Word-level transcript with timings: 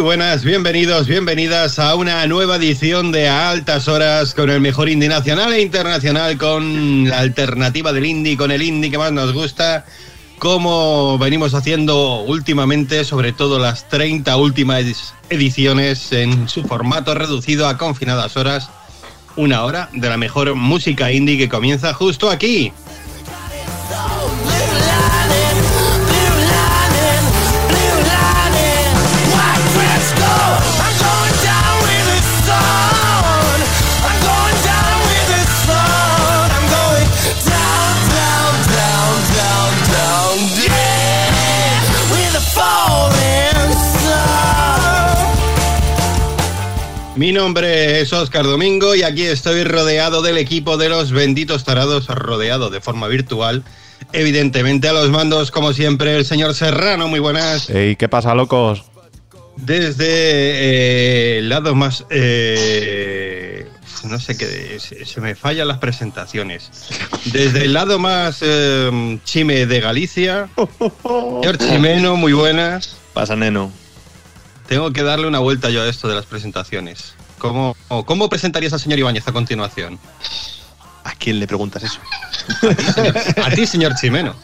Buenas, 0.00 0.44
bienvenidos, 0.44 1.06
bienvenidas 1.06 1.78
a 1.78 1.94
una 1.94 2.26
nueva 2.26 2.56
edición 2.56 3.12
de 3.12 3.28
A 3.28 3.50
Altas 3.50 3.86
Horas 3.86 4.32
con 4.32 4.48
el 4.48 4.62
mejor 4.62 4.88
indie 4.88 5.10
nacional 5.10 5.52
e 5.52 5.60
internacional, 5.60 6.38
con 6.38 7.06
la 7.06 7.18
alternativa 7.18 7.92
del 7.92 8.06
indie, 8.06 8.34
con 8.38 8.50
el 8.50 8.62
indie 8.62 8.90
que 8.90 8.96
más 8.96 9.12
nos 9.12 9.34
gusta, 9.34 9.84
como 10.38 11.18
venimos 11.18 11.52
haciendo 11.52 12.20
últimamente, 12.22 13.04
sobre 13.04 13.32
todo 13.34 13.58
las 13.58 13.86
30 13.90 14.34
últimas 14.38 15.14
ediciones 15.28 16.12
en 16.12 16.48
su 16.48 16.62
formato 16.64 17.14
reducido 17.14 17.68
a 17.68 17.76
confinadas 17.76 18.38
horas, 18.38 18.70
una 19.36 19.64
hora 19.64 19.90
de 19.92 20.08
la 20.08 20.16
mejor 20.16 20.54
música 20.54 21.12
indie 21.12 21.36
que 21.36 21.50
comienza 21.50 21.92
justo 21.92 22.30
aquí. 22.30 22.72
Mi 47.16 47.30
nombre 47.30 48.00
es 48.00 48.12
Oscar 48.12 48.44
Domingo 48.44 48.96
y 48.96 49.04
aquí 49.04 49.22
estoy 49.22 49.62
rodeado 49.62 50.20
del 50.20 50.36
equipo 50.36 50.76
de 50.76 50.88
los 50.88 51.12
benditos 51.12 51.62
tarados, 51.62 52.08
rodeado 52.08 52.70
de 52.70 52.80
forma 52.80 53.06
virtual. 53.06 53.62
Evidentemente 54.12 54.88
a 54.88 54.92
los 54.92 55.10
mandos, 55.10 55.52
como 55.52 55.72
siempre, 55.72 56.16
el 56.16 56.24
señor 56.24 56.54
Serrano, 56.54 57.06
muy 57.06 57.20
buenas. 57.20 57.70
¿Y 57.70 57.94
¿qué 57.94 58.08
pasa, 58.08 58.34
locos? 58.34 58.82
Desde 59.56 60.06
eh, 60.08 61.38
el 61.38 61.48
lado 61.48 61.76
más... 61.76 62.04
Eh, 62.10 63.68
no 64.08 64.18
sé 64.18 64.36
qué, 64.36 64.78
se, 64.80 65.20
me 65.20 65.36
fallan 65.36 65.68
las 65.68 65.78
presentaciones. 65.78 66.70
Desde 67.26 67.64
el 67.64 67.74
lado 67.74 68.00
más 68.00 68.38
eh, 68.42 69.18
chime 69.24 69.66
de 69.66 69.80
Galicia, 69.80 70.48
señor 71.02 71.58
Chimeno, 71.58 72.16
muy 72.16 72.32
buenas. 72.32 72.96
Pasa, 73.14 73.36
neno. 73.36 73.83
Tengo 74.66 74.92
que 74.92 75.02
darle 75.02 75.26
una 75.26 75.38
vuelta 75.38 75.70
yo 75.70 75.82
a 75.82 75.88
esto 75.88 76.08
de 76.08 76.14
las 76.14 76.26
presentaciones. 76.26 77.14
¿Cómo, 77.38 77.76
cómo 78.06 78.28
presentarías 78.28 78.72
al 78.72 78.80
señor 78.80 78.98
Ibáñez 78.98 79.28
a 79.28 79.32
continuación? 79.32 79.98
¿A 81.04 81.12
quién 81.12 81.38
le 81.38 81.46
preguntas 81.46 81.82
eso? 81.82 82.00
A 83.44 83.50
ti, 83.50 83.66
señor, 83.66 83.94
Chimeno. 83.94 84.34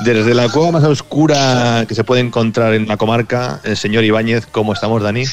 Desde 0.00 0.34
la 0.34 0.48
cueva 0.48 0.72
más 0.72 0.84
oscura 0.84 1.84
que 1.88 1.94
se 1.94 2.04
puede 2.04 2.20
encontrar 2.20 2.74
en 2.74 2.88
la 2.88 2.96
comarca, 2.96 3.60
el 3.64 3.76
señor 3.76 4.04
Ibáñez, 4.04 4.46
¿cómo 4.46 4.72
estamos, 4.72 5.02
Dani? 5.02 5.24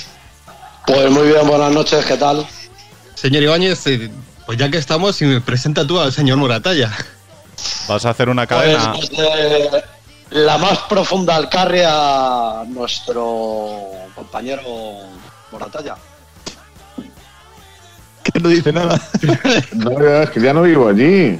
Pues 0.85 1.09
muy 1.09 1.27
bien, 1.27 1.47
buenas 1.47 1.71
noches, 1.71 2.05
¿qué 2.05 2.17
tal? 2.17 2.45
Señor 3.15 3.43
Ibáñez, 3.43 3.87
eh, 3.87 4.11
pues 4.45 4.57
ya 4.57 4.69
que 4.69 4.77
estamos, 4.77 5.15
si 5.15 5.25
me 5.25 5.41
presenta 5.41 5.85
tú 5.87 5.99
al 5.99 6.13
señor 6.13 6.37
Moratalla. 6.37 6.91
Vas 7.87 8.05
a 8.05 8.11
hacer 8.11 8.29
una 8.29 8.45
cadena. 8.45 8.93
Pues, 8.93 9.11
la 10.33 10.57
más 10.57 10.79
profunda 10.89 11.35
alcarria, 11.35 12.63
nuestro 12.67 13.81
compañero 14.15 14.61
Moratalla. 15.51 15.95
Que 18.23 18.39
no 18.39 18.49
dice 18.49 18.73
nada. 18.73 18.99
no, 19.73 19.99
es 19.99 20.29
que 20.31 20.41
ya 20.41 20.53
no 20.53 20.63
vivo 20.63 20.87
allí. 20.87 21.39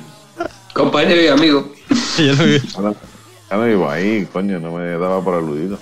Compañero 0.74 1.22
y 1.22 1.28
amigo. 1.28 1.72
ya, 2.18 3.58
no 3.58 3.64
vivo. 3.66 3.90
ahí, 3.90 4.28
coño, 4.32 4.60
no 4.60 4.72
me 4.74 4.92
daba 4.92 5.24
por 5.24 5.36
aludido. 5.36 5.80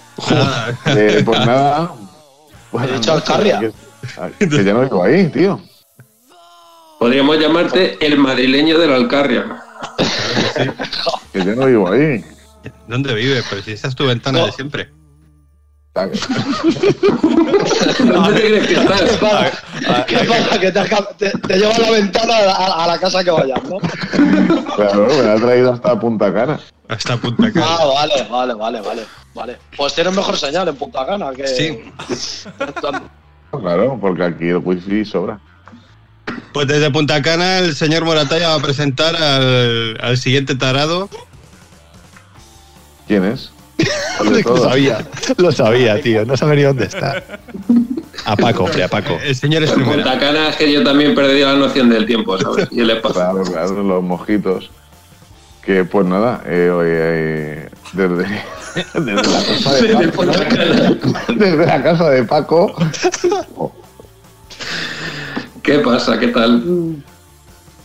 eh, 0.86 1.22
pues 1.26 1.46
nada. 1.46 1.92
He 2.74 2.94
dicho 2.94 3.12
Alcarria. 3.12 3.60
Que, 4.40 4.48
que, 4.48 4.64
ya 4.64 4.74
no 4.74 4.82
vivo 4.82 5.04
ahí, 5.04 5.28
tío. 5.30 5.62
Podríamos 6.98 7.38
llamarte 7.40 7.98
el 8.06 8.18
madrileño 8.18 8.80
de 8.80 8.88
la 8.88 8.96
Alcarria. 8.96 9.62
que 11.34 11.40
ya 11.40 11.56
no 11.56 11.66
vivo 11.66 11.92
ahí. 11.92 12.24
¿Dónde 12.88 13.14
vive? 13.14 13.42
Pues 13.50 13.66
si 13.66 13.72
esa 13.72 13.88
es 13.88 13.96
tu 13.96 14.06
ventana 14.06 14.46
de 14.46 14.52
siempre. 14.52 14.90
¿Dónde 15.94 16.18
te 18.34 18.48
crees 18.48 18.68
que 18.68 18.74
estás? 18.76 19.02
¿Qué 20.08 20.18
pasa? 20.20 20.60
Que 20.60 20.72
te, 20.72 21.30
te, 21.40 21.58
lleva 21.58 21.78
la 21.78 21.92
ventana 21.92 22.34
a, 22.34 22.88
la 22.88 22.98
casa 22.98 23.22
que 23.24 23.32
vayas, 23.32 23.62
¿no? 23.64 23.78
Claro, 24.76 25.08
me 25.08 25.30
ha 25.30 25.36
traído 25.36 25.74
hasta 25.74 26.00
Punta 26.00 26.34
Cana. 26.34 26.60
Hasta 26.88 27.18
Punta 27.18 27.52
Cana. 27.52 27.66
Ah, 27.68 27.86
vale, 27.86 28.26
vale, 28.30 28.54
vale, 28.54 28.82
vale. 28.82 29.06
vale. 29.34 29.58
Pues 29.76 29.94
tienes 29.94 30.16
mejor 30.16 30.38
señal 30.38 30.68
en 30.70 30.76
Punta 30.78 31.06
Cana 31.06 31.32
que. 31.36 31.48
Sí. 31.48 31.92
claro, 33.52 33.98
porque 34.00 34.24
aquí 34.24 34.48
el 34.48 34.58
wifi 34.58 35.04
sobra. 35.04 35.42
Pues 36.54 36.68
desde 36.68 36.90
Punta 36.90 37.22
Cana 37.22 37.60
el 37.60 37.76
señor 37.76 38.06
Moratalla 38.06 38.50
va 38.50 38.56
a 38.56 38.62
presentar 38.62 39.16
al, 39.18 39.98
al 40.02 40.18
siguiente 40.18 40.56
tarado 40.56 41.10
¿Quién 43.12 43.26
es? 43.26 43.52
lo 44.46 44.58
sabía, 44.58 45.06
lo 45.36 45.52
sabía, 45.52 46.02
tío. 46.02 46.26
No 46.26 46.38
sabía 46.38 46.56
ni 46.56 46.62
dónde 46.62 46.86
está. 46.86 47.22
A 48.24 48.38
Paco, 48.38 48.64
hombre, 48.64 48.86
a 48.86 48.88
Paco. 48.88 49.20
El 49.22 49.36
señor 49.36 49.64
es 49.64 49.72
primero. 49.72 50.02
Cana 50.02 50.48
es 50.48 50.56
que 50.56 50.72
yo 50.72 50.82
también 50.82 51.14
perdí 51.14 51.42
la 51.42 51.56
noción 51.56 51.90
del 51.90 52.06
tiempo, 52.06 52.38
¿sabes? 52.40 52.70
Y 52.72 52.80
el 52.80 52.90
espacio. 52.92 53.16
Claro, 53.16 53.44
claro, 53.44 53.84
los 53.84 54.02
mojitos. 54.02 54.72
Que 55.62 55.84
pues 55.84 56.06
nada, 56.06 56.42
eh, 56.46 56.72
eh, 56.86 57.70
desde, 57.92 58.24
desde 58.94 59.14
la 59.14 59.44
casa 59.44 59.74
de 59.76 60.08
Paco. 60.08 60.32
desde 61.36 61.66
la 61.66 61.84
casa 61.84 62.10
de 62.12 62.24
Paco. 62.24 62.76
¿Qué 65.62 65.80
pasa? 65.80 66.18
¿Qué 66.18 66.30
tal? 66.30 67.04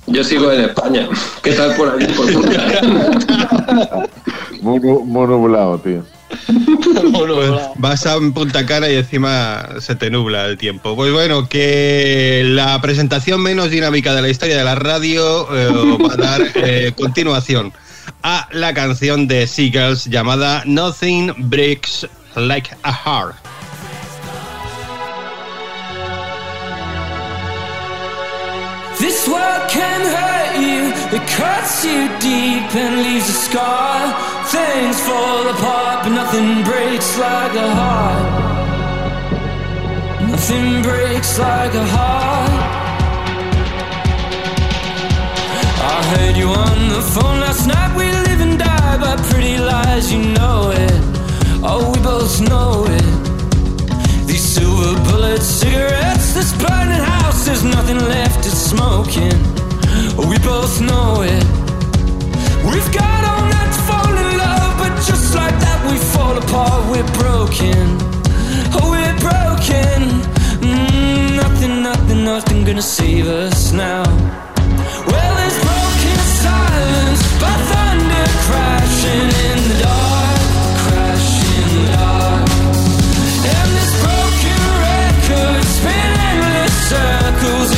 Yo 0.06 0.22
sigo 0.22 0.52
en 0.52 0.62
España. 0.62 1.08
¿Qué 1.42 1.52
tal 1.52 1.74
por 1.76 1.90
aquí, 1.90 2.06
por 2.12 2.32
Punta? 2.32 4.08
mono, 4.62 5.38
volado, 5.38 5.78
tío. 5.78 6.04
Vas 7.76 8.06
a 8.06 8.18
Punta 8.34 8.66
Cana 8.66 8.88
y 8.88 8.96
encima 8.96 9.68
se 9.80 9.94
te 9.94 10.10
nubla 10.10 10.46
el 10.46 10.58
tiempo. 10.58 10.96
Pues 10.96 11.12
bueno, 11.12 11.48
que 11.48 12.42
la 12.44 12.80
presentación 12.80 13.42
menos 13.42 13.70
dinámica 13.70 14.14
de 14.14 14.22
la 14.22 14.28
historia 14.28 14.56
de 14.56 14.64
la 14.64 14.74
radio 14.74 15.46
eh, 15.54 15.98
va 16.02 16.12
a 16.12 16.16
dar 16.16 16.42
eh, 16.54 16.92
continuación 16.96 17.72
a 18.22 18.48
la 18.52 18.74
canción 18.74 19.28
de 19.28 19.46
Seagulls 19.46 20.06
llamada 20.06 20.62
Nothing 20.66 21.32
Breaks 21.36 22.06
Like 22.36 22.70
a 22.82 22.92
Heart. 22.92 23.36
This 28.98 29.28
world 29.28 29.69
can 29.69 30.00
hurt 30.16 30.56
you, 30.58 30.88
it 31.16 31.28
cuts 31.28 31.84
you 31.84 32.08
deep 32.19 32.75
and 32.75 33.02
leaves 33.02 33.28
a 33.28 33.38
scar. 33.46 34.14
Things 34.46 34.98
fall 35.00 35.46
apart, 35.48 36.04
but 36.04 36.12
nothing 36.14 36.64
breaks 36.64 37.19
like 37.19 37.54
a 37.54 37.70
heart. 37.75 38.46
Nothing 40.31 40.82
breaks 40.82 41.38
like 41.38 41.75
a 41.75 41.84
heart. 41.84 42.50
I 45.92 46.02
heard 46.12 46.37
you 46.37 46.49
on 46.49 46.88
the 46.88 47.02
phone 47.02 47.40
last 47.40 47.66
night. 47.66 47.94
We 47.96 48.10
live 48.10 48.40
and 48.40 48.58
die 48.58 48.96
by 48.99 49.16
pretty 49.31 49.58
lies, 49.58 50.10
you 50.10 50.22
know 50.38 50.70
it. 50.70 51.00
Oh, 51.62 51.92
we 51.92 52.00
both 52.02 52.40
know 52.49 52.87
it 52.88 53.25
over 54.76 54.94
bullets, 55.11 55.46
cigarettes. 55.46 56.34
This 56.34 56.52
burning 56.52 57.05
house, 57.14 57.46
there's 57.46 57.64
nothing 57.64 57.99
left, 57.99 58.38
it's 58.46 58.62
smoking. 58.73 59.37
We 60.28 60.37
both 60.38 60.81
know 60.81 61.23
it. 61.23 61.44
We've 62.70 62.90
got 62.93 63.20
all 63.31 63.44
night 63.55 63.73
to 63.76 63.82
fall 63.88 64.12
in 64.23 64.38
love, 64.38 64.73
but 64.78 64.93
just 65.11 65.34
like 65.34 65.56
that, 65.64 65.78
we 65.90 65.96
fall 66.14 66.37
apart. 66.37 66.81
We're 66.93 67.12
broken. 67.23 67.87
Oh, 68.76 68.88
we're 68.94 69.19
broken. 69.28 70.00
Mm, 70.61 71.37
nothing, 71.43 71.82
nothing, 71.82 72.25
nothing 72.25 72.64
gonna 72.64 72.82
save 72.82 73.28
us 73.28 73.73
now. 73.73 74.05
Well, 75.11 75.32
there's 75.38 75.58
broken 75.69 76.19
silence 76.44 77.23
but 77.40 77.58
thunder 77.70 78.26
crashing 78.46 79.28
in 79.49 79.69
the 79.69 79.75
dark. 79.81 79.85
miracles 87.36 87.75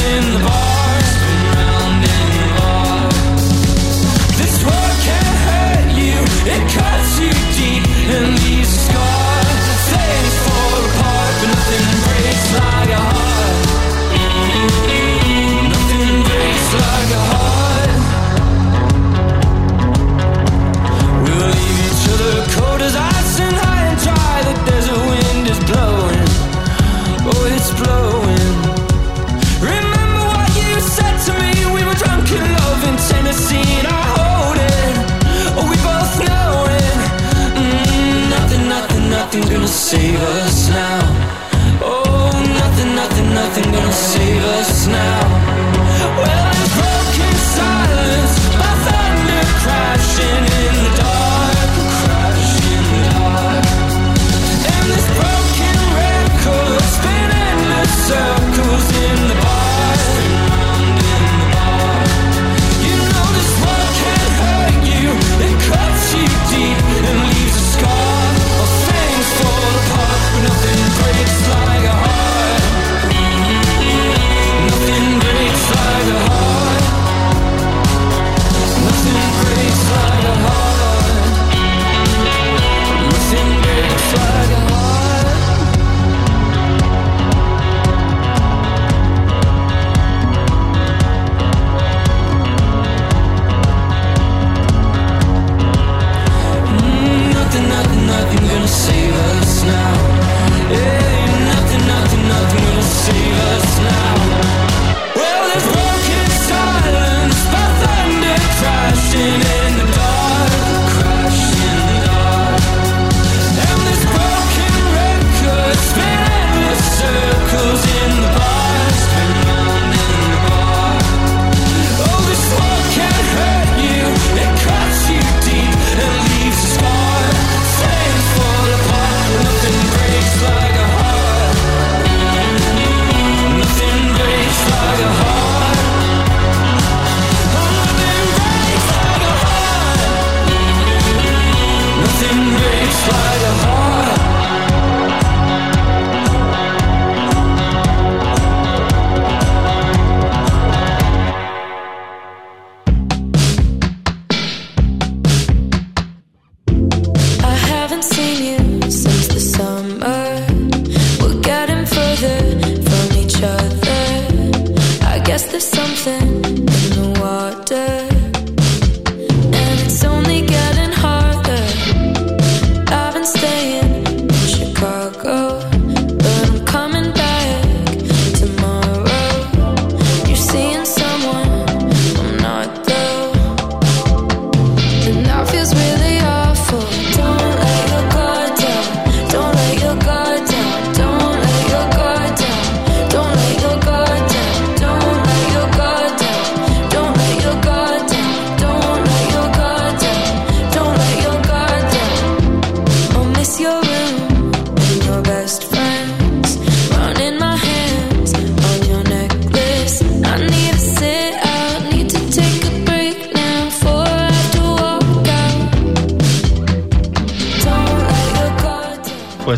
save 39.89 40.21
us 40.21 40.48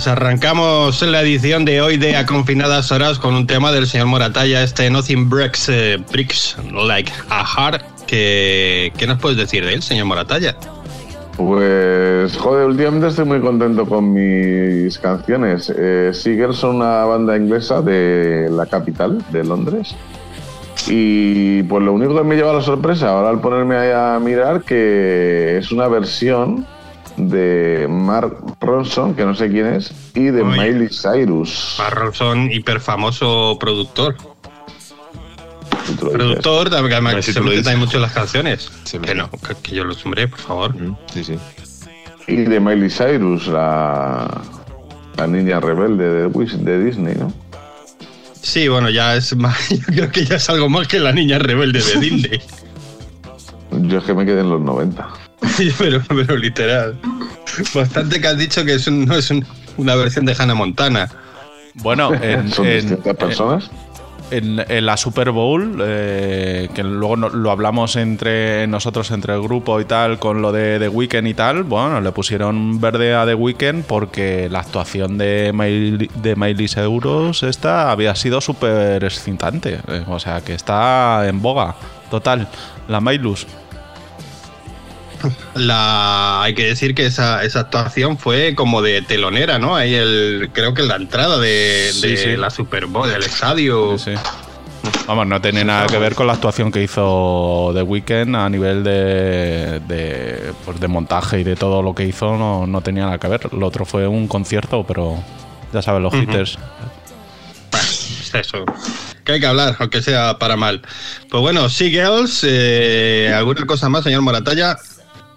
Pues 0.01 0.09
arrancamos 0.09 1.03
la 1.03 1.21
edición 1.21 1.67
de 1.67 1.83
hoy 1.83 1.99
de 1.99 2.17
A 2.17 2.25
Confinadas 2.25 2.91
Horas 2.91 3.19
con 3.19 3.35
un 3.35 3.47
tema 3.47 3.71
del 3.71 3.87
señor 3.87 4.07
Moratalla, 4.07 4.63
este 4.63 4.89
Nothing 4.89 5.29
Breaks, 5.29 5.69
eh, 5.69 6.03
Bricks 6.11 6.57
Like 6.73 7.13
a 7.29 7.45
Heart. 7.45 7.83
Que, 8.07 8.95
¿Qué 8.97 9.07
nos 9.07 9.19
puedes 9.19 9.37
decir 9.37 9.63
de 9.63 9.75
él, 9.75 9.83
señor 9.83 10.07
Moratalla? 10.07 10.57
Pues, 11.37 12.35
joder, 12.35 12.69
últimamente 12.69 13.09
estoy 13.09 13.27
muy 13.27 13.41
contento 13.43 13.85
con 13.85 14.15
mis 14.15 14.99
canciones. 14.99 15.71
Eh, 15.77 16.13
Seagulls 16.15 16.57
son 16.57 16.77
una 16.77 17.05
banda 17.05 17.37
inglesa 17.37 17.83
de 17.83 18.49
la 18.51 18.65
capital, 18.65 19.23
de 19.31 19.45
Londres. 19.45 19.95
Y 20.89 21.63
pues 21.65 21.85
lo 21.85 21.93
único 21.93 22.17
que 22.17 22.25
me 22.25 22.37
lleva 22.37 22.53
a 22.53 22.55
la 22.55 22.63
sorpresa 22.63 23.11
ahora 23.11 23.29
al 23.29 23.43
ponerme 23.43 23.77
ahí 23.77 23.91
a 23.95 24.19
mirar 24.19 24.63
que 24.63 25.59
es 25.59 25.71
una 25.71 25.89
versión 25.89 26.65
de 27.29 27.87
Mark 27.89 28.37
Ronson, 28.61 29.15
que 29.15 29.25
no 29.25 29.35
sé 29.35 29.49
quién 29.51 29.67
es, 29.67 29.93
y 30.15 30.25
de 30.27 30.43
Oye. 30.43 30.59
Miley 30.73 30.89
Cyrus. 30.89 31.77
Mark 31.79 31.95
Ronson, 31.97 32.51
hiper 32.51 32.81
famoso 32.81 33.57
productor. 33.61 34.17
Productor, 35.99 36.69
que 36.71 36.77
además 36.77 37.15
Hombre, 37.15 37.23
si 37.23 37.33
se 37.33 37.39
tú 37.41 37.45
lo 37.45 37.51
mete 37.51 37.59
dices. 37.59 37.73
en 37.75 37.79
mucho 37.81 37.97
en 37.97 38.03
las 38.03 38.13
canciones. 38.13 38.71
Sí, 38.85 38.99
que 38.99 39.15
no, 39.15 39.29
que, 39.31 39.55
que 39.63 39.75
yo 39.75 39.85
lo 39.85 39.93
asumbré, 39.93 40.29
por 40.29 40.39
favor. 40.39 40.75
Sí, 41.13 41.25
sí. 41.25 41.37
Y 42.29 42.37
de 42.37 42.61
Miley 42.61 42.91
Cyrus, 42.91 43.49
la, 43.49 44.41
la 45.17 45.27
niña 45.27 45.59
rebelde 45.59 46.09
de, 46.09 46.29
de 46.29 46.85
Disney, 46.85 47.15
¿no? 47.17 47.33
Sí, 48.41 48.69
bueno, 48.69 48.89
ya 48.91 49.17
es 49.17 49.35
más, 49.37 49.69
yo 49.71 49.79
creo 49.87 50.11
que 50.11 50.25
ya 50.25 50.37
es 50.37 50.49
algo 50.49 50.69
más 50.69 50.87
que 50.87 50.99
la 51.01 51.13
niña 51.13 51.39
rebelde 51.39 51.83
de 51.83 52.01
Disney. 52.01 52.41
Yo 53.73 53.99
es 53.99 54.05
que 54.05 54.15
me 54.15 54.25
quedé 54.25 54.41
en 54.41 54.51
los 54.51 54.61
90. 54.61 55.09
pero, 55.79 56.01
pero 56.09 56.37
literal. 56.37 56.97
Bastante 57.75 58.21
que 58.21 58.27
has 58.29 58.39
dicho 58.39 58.65
que 58.65 58.75
es 58.75 58.87
un- 58.87 59.05
no 59.07 59.15
es 59.17 59.31
un- 59.31 59.45
una 59.77 59.95
versión 59.95 60.25
de 60.25 60.35
Hannah 60.39 60.55
Montana. 60.55 61.09
Bueno, 61.75 62.13
en, 62.23 62.51
Son 62.51 62.67
en- 62.67 62.81
distintas 62.81 63.17
personas. 63.17 63.71
en- 64.31 64.63
en 64.69 64.87
la 64.87 64.97
Super 64.97 65.31
Bowl, 65.33 65.79
eh, 65.83 66.69
que 66.75 66.83
luego 66.85 67.17
no- 67.17 67.29
lo 67.31 67.51
hablamos 67.51 67.97
entre 67.97 68.67
nosotros, 68.69 69.11
entre 69.11 69.35
el 69.35 69.43
grupo 69.43 69.81
y 69.81 69.85
tal, 69.87 70.19
con 70.19 70.41
lo 70.43 70.53
de 70.53 70.79
The 70.79 70.89
Weeknd 70.89 71.27
y 71.27 71.35
tal, 71.35 71.65
bueno, 71.65 72.01
le 72.01 72.13
pusieron 72.13 72.81
verde 72.81 73.15
a 73.15 73.25
The 73.27 73.35
Weeknd 73.35 73.85
porque 73.85 74.49
la 74.51 74.61
actuación 74.61 75.19
de 75.19 75.53
Miley, 75.55 76.09
de 76.23 76.37
Miley 76.37 76.69
Cyrus 76.69 77.43
esta 77.43 77.91
había 77.91 78.15
sido 78.15 78.41
súper 78.41 79.03
excitante. 79.05 79.79
eh, 79.89 80.05
o 80.07 80.19
sea, 80.21 80.43
que 80.43 80.55
está 80.55 81.27
en 81.27 81.41
boga. 81.43 81.75
Total, 82.11 82.47
la 82.89 83.01
Mailus. 83.01 83.47
La, 85.55 86.43
hay 86.43 86.55
que 86.55 86.65
decir 86.67 86.95
que 86.95 87.07
esa, 87.07 87.43
esa 87.43 87.61
actuación 87.61 88.19
fue 88.19 88.55
como 88.55 88.83
de 88.83 89.03
telonera, 89.03 89.59
¿no? 89.59 89.75
Ahí 89.75 89.95
el, 89.95 90.51
creo 90.53 90.75
que 90.75 90.83
la 90.83 90.97
entrada 90.97 91.39
de, 91.39 91.91
Sí, 91.93 92.09
de 92.09 92.17
sí. 92.17 92.37
la 92.37 92.51
Super 92.51 92.87
Bowl, 92.87 93.09
del 93.11 93.23
estadio. 93.25 93.99
Sí. 93.99 94.13
Vamos, 95.07 95.27
no 95.27 95.41
tiene 95.41 95.65
nada 95.65 95.87
que 95.89 95.99
ver 95.99 96.15
con 96.15 96.27
la 96.29 96.35
actuación 96.35 96.71
que 96.71 96.83
hizo 96.83 97.73
The 97.75 97.83
Weeknd 97.83 98.35
a 98.37 98.49
nivel 98.49 98.83
de, 98.85 99.81
de, 99.87 100.53
pues 100.65 100.79
de 100.81 100.89
montaje 100.89 101.41
y 101.41 101.45
de 101.45 101.57
todo 101.57 101.83
lo 101.83 101.95
que 101.95 102.05
hizo, 102.05 102.37
no, 102.39 102.67
no 102.67 102.81
tenía 102.81 103.05
nada 103.07 103.19
que 103.19 103.29
ver. 103.29 103.53
Lo 103.53 103.67
otro 103.67 103.85
fue 103.85 104.07
un 104.07 104.29
concierto, 104.29 104.85
pero 104.87 105.19
ya 105.73 105.83
sabes, 105.83 106.01
los 106.01 106.15
Ujú. 106.15 106.23
hitters. 106.23 106.59
Es 107.73 108.35
eso. 108.35 108.65
Que 109.25 109.33
hay 109.33 109.41
que 109.41 109.47
hablar, 109.47 109.77
aunque 109.81 110.01
sea 110.01 110.39
para 110.39 110.57
mal. 110.57 110.81
Pues 111.29 111.41
bueno, 111.41 111.69
Seagulls, 111.69 112.41
eh, 112.49 113.33
¿alguna 113.37 113.67
cosa 113.67 113.89
más, 113.89 114.05
señor 114.05 114.23
Moratalla? 114.23 114.77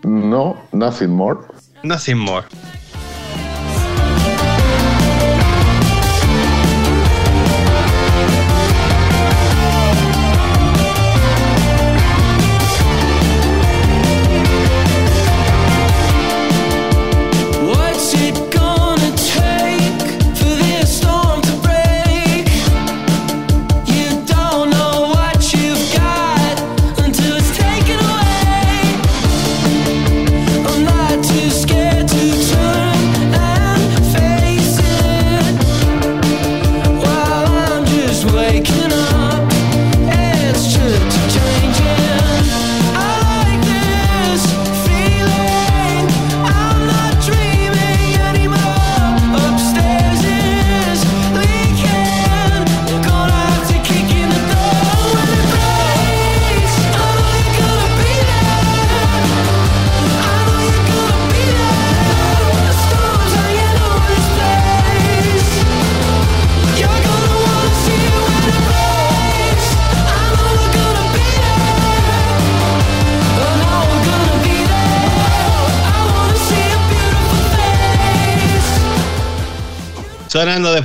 No, 0.04 0.58
Nothing 0.74 1.12
More. 1.12 1.50
Nothing 1.84 2.18
more. 2.18 2.44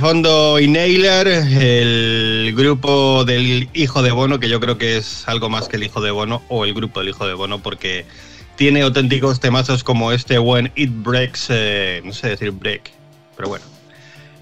Fondo 0.09 0.59
Inhaler, 0.59 1.27
el 1.27 2.55
grupo 2.55 3.25
del 3.25 3.69
hijo 3.75 4.01
de 4.01 4.09
Bono, 4.09 4.39
que 4.39 4.49
yo 4.49 4.59
creo 4.59 4.75
que 4.75 4.97
es 4.97 5.27
algo 5.27 5.49
más 5.49 5.67
que 5.67 5.77
el 5.77 5.83
hijo 5.83 6.01
de 6.01 6.09
Bono, 6.09 6.41
o 6.47 6.65
el 6.65 6.73
grupo 6.73 6.99
del 6.99 7.09
hijo 7.09 7.27
de 7.27 7.35
Bono, 7.35 7.59
porque 7.59 8.07
tiene 8.55 8.81
auténticos 8.81 9.39
temazos 9.39 9.83
como 9.83 10.11
este 10.11 10.39
When 10.39 10.71
It 10.75 10.89
Breaks, 10.91 11.49
eh, 11.51 12.01
no 12.03 12.11
sé 12.11 12.29
decir 12.29 12.49
break, 12.49 12.89
pero 13.37 13.49
bueno, 13.49 13.63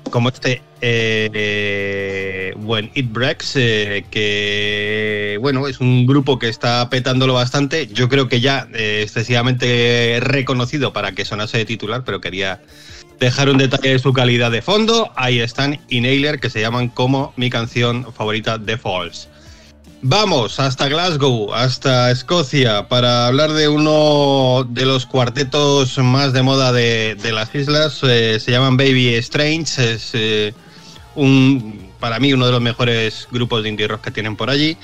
como 0.09 0.29
este 0.29 0.61
eh, 0.79 1.29
eh, 1.33 2.53
When 2.57 2.89
It 2.93 3.11
Breaks, 3.11 3.57
eh, 3.57 4.05
que 4.09 5.37
bueno, 5.41 5.67
es 5.67 5.81
un 5.81 6.05
grupo 6.05 6.39
que 6.39 6.47
está 6.47 6.89
petándolo 6.89 7.33
bastante, 7.33 7.87
yo 7.87 8.07
creo 8.07 8.29
que 8.29 8.39
ya 8.39 8.69
eh, 8.73 9.01
excesivamente 9.03 10.19
reconocido 10.21 10.93
para 10.93 11.11
que 11.11 11.25
sonase 11.25 11.57
de 11.57 11.65
titular, 11.65 12.03
pero 12.05 12.21
quería 12.21 12.61
dejar 13.19 13.49
un 13.49 13.57
detalle 13.57 13.89
de 13.89 13.99
su 13.99 14.13
calidad 14.13 14.51
de 14.51 14.61
fondo. 14.61 15.11
Ahí 15.15 15.39
están 15.39 15.79
Inhaler, 15.89 16.39
que 16.39 16.49
se 16.49 16.61
llaman 16.61 16.89
como 16.89 17.33
mi 17.35 17.49
canción 17.49 18.11
favorita 18.13 18.59
The 18.63 18.77
Falls. 18.77 19.29
Vamos 20.03 20.59
hasta 20.59 20.87
Glasgow, 20.87 21.53
hasta 21.55 22.11
Escocia, 22.11 22.87
para 22.87 23.25
hablar 23.25 23.53
de 23.53 23.67
uno 23.67 24.63
de 24.69 24.85
los 24.85 25.07
cuartetos 25.07 25.97
más 25.97 26.33
de 26.33 26.43
moda 26.43 26.71
de, 26.71 27.15
de 27.15 27.31
las 27.31 27.53
islas. 27.55 28.01
Eh, 28.03 28.39
se 28.39 28.51
llaman 28.51 28.77
Baby 28.77 29.15
Strange. 29.15 29.93
Es 29.93 30.11
eh, 30.13 30.53
un, 31.15 31.91
para 31.99 32.19
mí 32.19 32.31
uno 32.31 32.45
de 32.45 32.51
los 32.51 32.61
mejores 32.61 33.27
grupos 33.31 33.63
de 33.63 33.69
indie 33.69 33.87
rock 33.87 34.01
que 34.01 34.11
tienen 34.11 34.35
por 34.35 34.51
allí. 34.51 34.77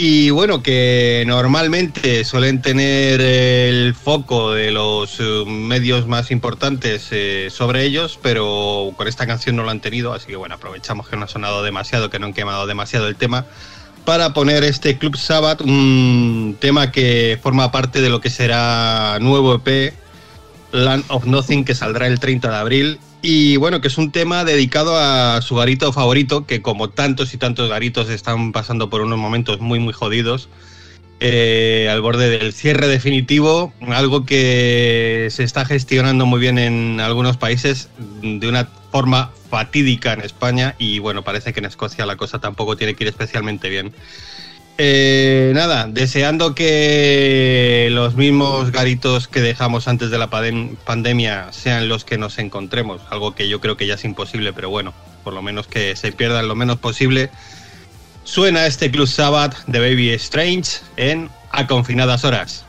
Y 0.00 0.30
bueno, 0.30 0.62
que 0.62 1.24
normalmente 1.26 2.24
suelen 2.24 2.62
tener 2.62 3.20
el 3.20 3.96
foco 3.96 4.52
de 4.52 4.70
los 4.70 5.18
eh, 5.18 5.44
medios 5.44 6.06
más 6.06 6.30
importantes 6.30 7.08
eh, 7.10 7.48
sobre 7.50 7.82
ellos, 7.82 8.16
pero 8.22 8.92
con 8.96 9.08
esta 9.08 9.26
canción 9.26 9.56
no 9.56 9.64
lo 9.64 9.70
han 9.70 9.80
tenido, 9.80 10.12
así 10.12 10.28
que 10.28 10.36
bueno, 10.36 10.54
aprovechamos 10.54 11.08
que 11.08 11.16
no 11.16 11.24
ha 11.24 11.28
sonado 11.28 11.64
demasiado, 11.64 12.10
que 12.10 12.20
no 12.20 12.26
han 12.26 12.32
quemado 12.32 12.68
demasiado 12.68 13.08
el 13.08 13.16
tema, 13.16 13.44
para 14.04 14.32
poner 14.32 14.62
este 14.62 14.98
Club 14.98 15.16
Sabbath, 15.16 15.62
un 15.62 16.56
tema 16.60 16.92
que 16.92 17.36
forma 17.42 17.72
parte 17.72 18.00
de 18.00 18.08
lo 18.08 18.20
que 18.20 18.30
será 18.30 19.18
nuevo 19.20 19.56
EP, 19.56 19.92
Land 20.70 21.06
of 21.08 21.24
Nothing, 21.24 21.64
que 21.64 21.74
saldrá 21.74 22.06
el 22.06 22.20
30 22.20 22.48
de 22.48 22.56
abril. 22.56 23.00
Y 23.20 23.56
bueno, 23.56 23.80
que 23.80 23.88
es 23.88 23.98
un 23.98 24.12
tema 24.12 24.44
dedicado 24.44 24.96
a 24.96 25.42
su 25.42 25.56
garito 25.56 25.92
favorito, 25.92 26.46
que 26.46 26.62
como 26.62 26.90
tantos 26.90 27.34
y 27.34 27.38
tantos 27.38 27.68
garitos 27.68 28.08
están 28.10 28.52
pasando 28.52 28.90
por 28.90 29.00
unos 29.00 29.18
momentos 29.18 29.60
muy, 29.60 29.80
muy 29.80 29.92
jodidos, 29.92 30.48
eh, 31.20 31.88
al 31.90 32.00
borde 32.00 32.30
del 32.30 32.52
cierre 32.52 32.86
definitivo, 32.86 33.72
algo 33.88 34.24
que 34.24 35.26
se 35.32 35.42
está 35.42 35.64
gestionando 35.64 36.26
muy 36.26 36.38
bien 36.38 36.58
en 36.58 37.00
algunos 37.00 37.36
países 37.36 37.88
de 38.22 38.48
una 38.48 38.68
forma 38.92 39.32
fatídica 39.50 40.12
en 40.12 40.20
España 40.20 40.76
y 40.78 41.00
bueno, 41.00 41.24
parece 41.24 41.52
que 41.52 41.58
en 41.58 41.66
Escocia 41.66 42.06
la 42.06 42.16
cosa 42.16 42.38
tampoco 42.38 42.76
tiene 42.76 42.94
que 42.94 43.02
ir 43.02 43.08
especialmente 43.08 43.68
bien. 43.68 43.92
Eh, 44.80 45.50
nada, 45.56 45.88
deseando 45.88 46.54
que 46.54 47.88
los 47.90 48.14
mismos 48.14 48.70
garitos 48.70 49.26
que 49.26 49.40
dejamos 49.40 49.88
antes 49.88 50.10
de 50.10 50.18
la 50.18 50.30
pandemia 50.30 51.48
sean 51.50 51.88
los 51.88 52.04
que 52.04 52.16
nos 52.16 52.38
encontremos, 52.38 53.02
algo 53.10 53.34
que 53.34 53.48
yo 53.48 53.60
creo 53.60 53.76
que 53.76 53.88
ya 53.88 53.94
es 53.94 54.04
imposible, 54.04 54.52
pero 54.52 54.70
bueno, 54.70 54.94
por 55.24 55.34
lo 55.34 55.42
menos 55.42 55.66
que 55.66 55.96
se 55.96 56.12
pierdan 56.12 56.46
lo 56.46 56.54
menos 56.54 56.78
posible. 56.78 57.30
Suena 58.22 58.66
este 58.66 58.92
Club 58.92 59.08
Sabbath 59.08 59.64
de 59.66 59.80
Baby 59.80 60.10
Strange 60.10 60.78
en 60.96 61.28
A 61.50 61.66
Confinadas 61.66 62.24
Horas. 62.24 62.64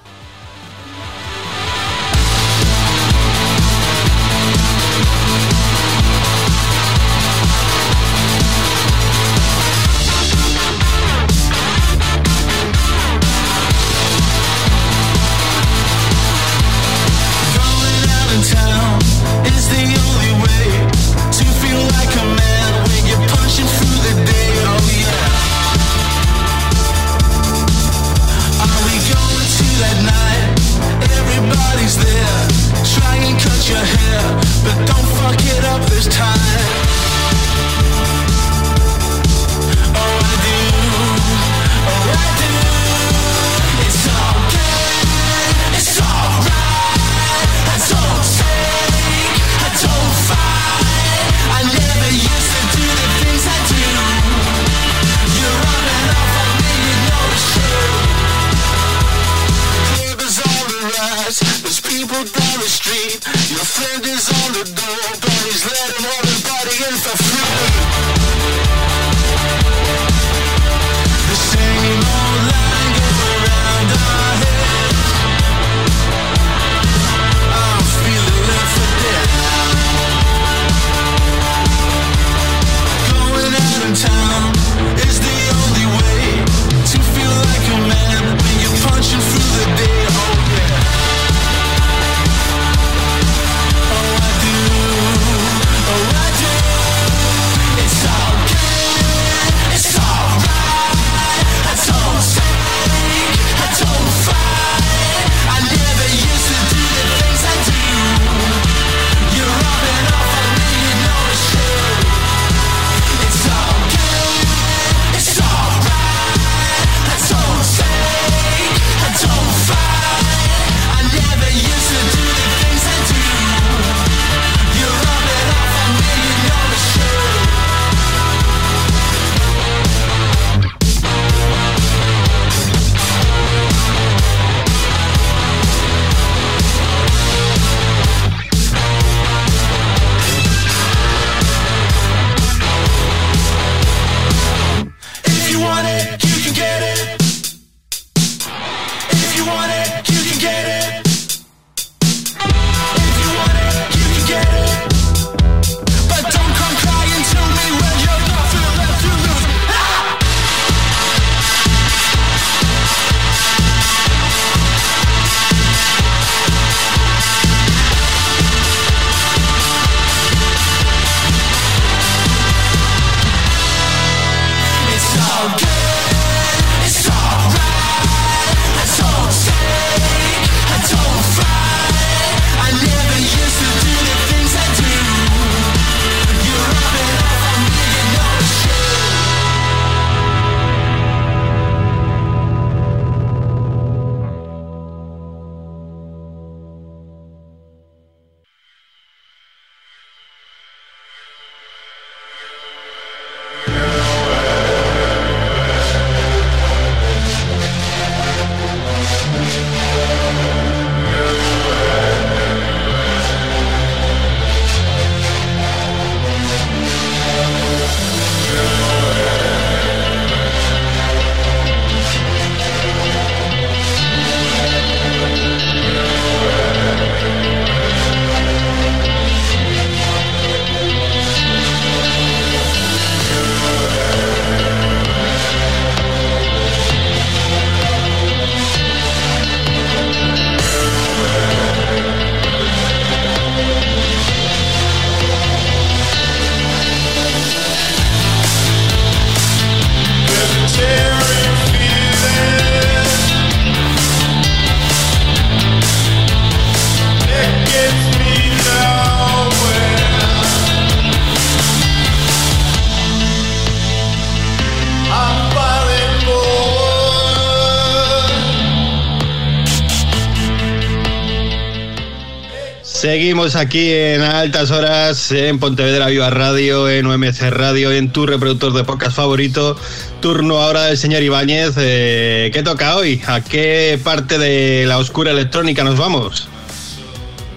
Seguimos 273.10 273.56
aquí 273.56 273.92
en 273.92 274.22
altas 274.22 274.70
horas 274.70 275.32
en 275.32 275.58
Pontevedra 275.58 276.06
Viva 276.10 276.30
Radio, 276.30 276.88
en 276.88 277.08
UMC 277.08 277.42
Radio, 277.50 277.92
en 277.92 278.12
tu 278.12 278.28
reproductor 278.28 278.72
de 278.72 278.84
podcast 278.84 279.16
favorito. 279.16 279.76
Turno 280.20 280.62
ahora 280.62 280.84
del 280.84 280.96
señor 280.96 281.24
Ibáñez. 281.24 281.74
Eh, 281.78 282.52
¿Qué 282.54 282.62
toca 282.62 282.96
hoy? 282.98 283.20
¿A 283.26 283.42
qué 283.42 284.00
parte 284.04 284.38
de 284.38 284.86
la 284.86 285.00
oscura 285.00 285.32
electrónica 285.32 285.84
nos 285.84 285.98
vamos? 285.98 286.48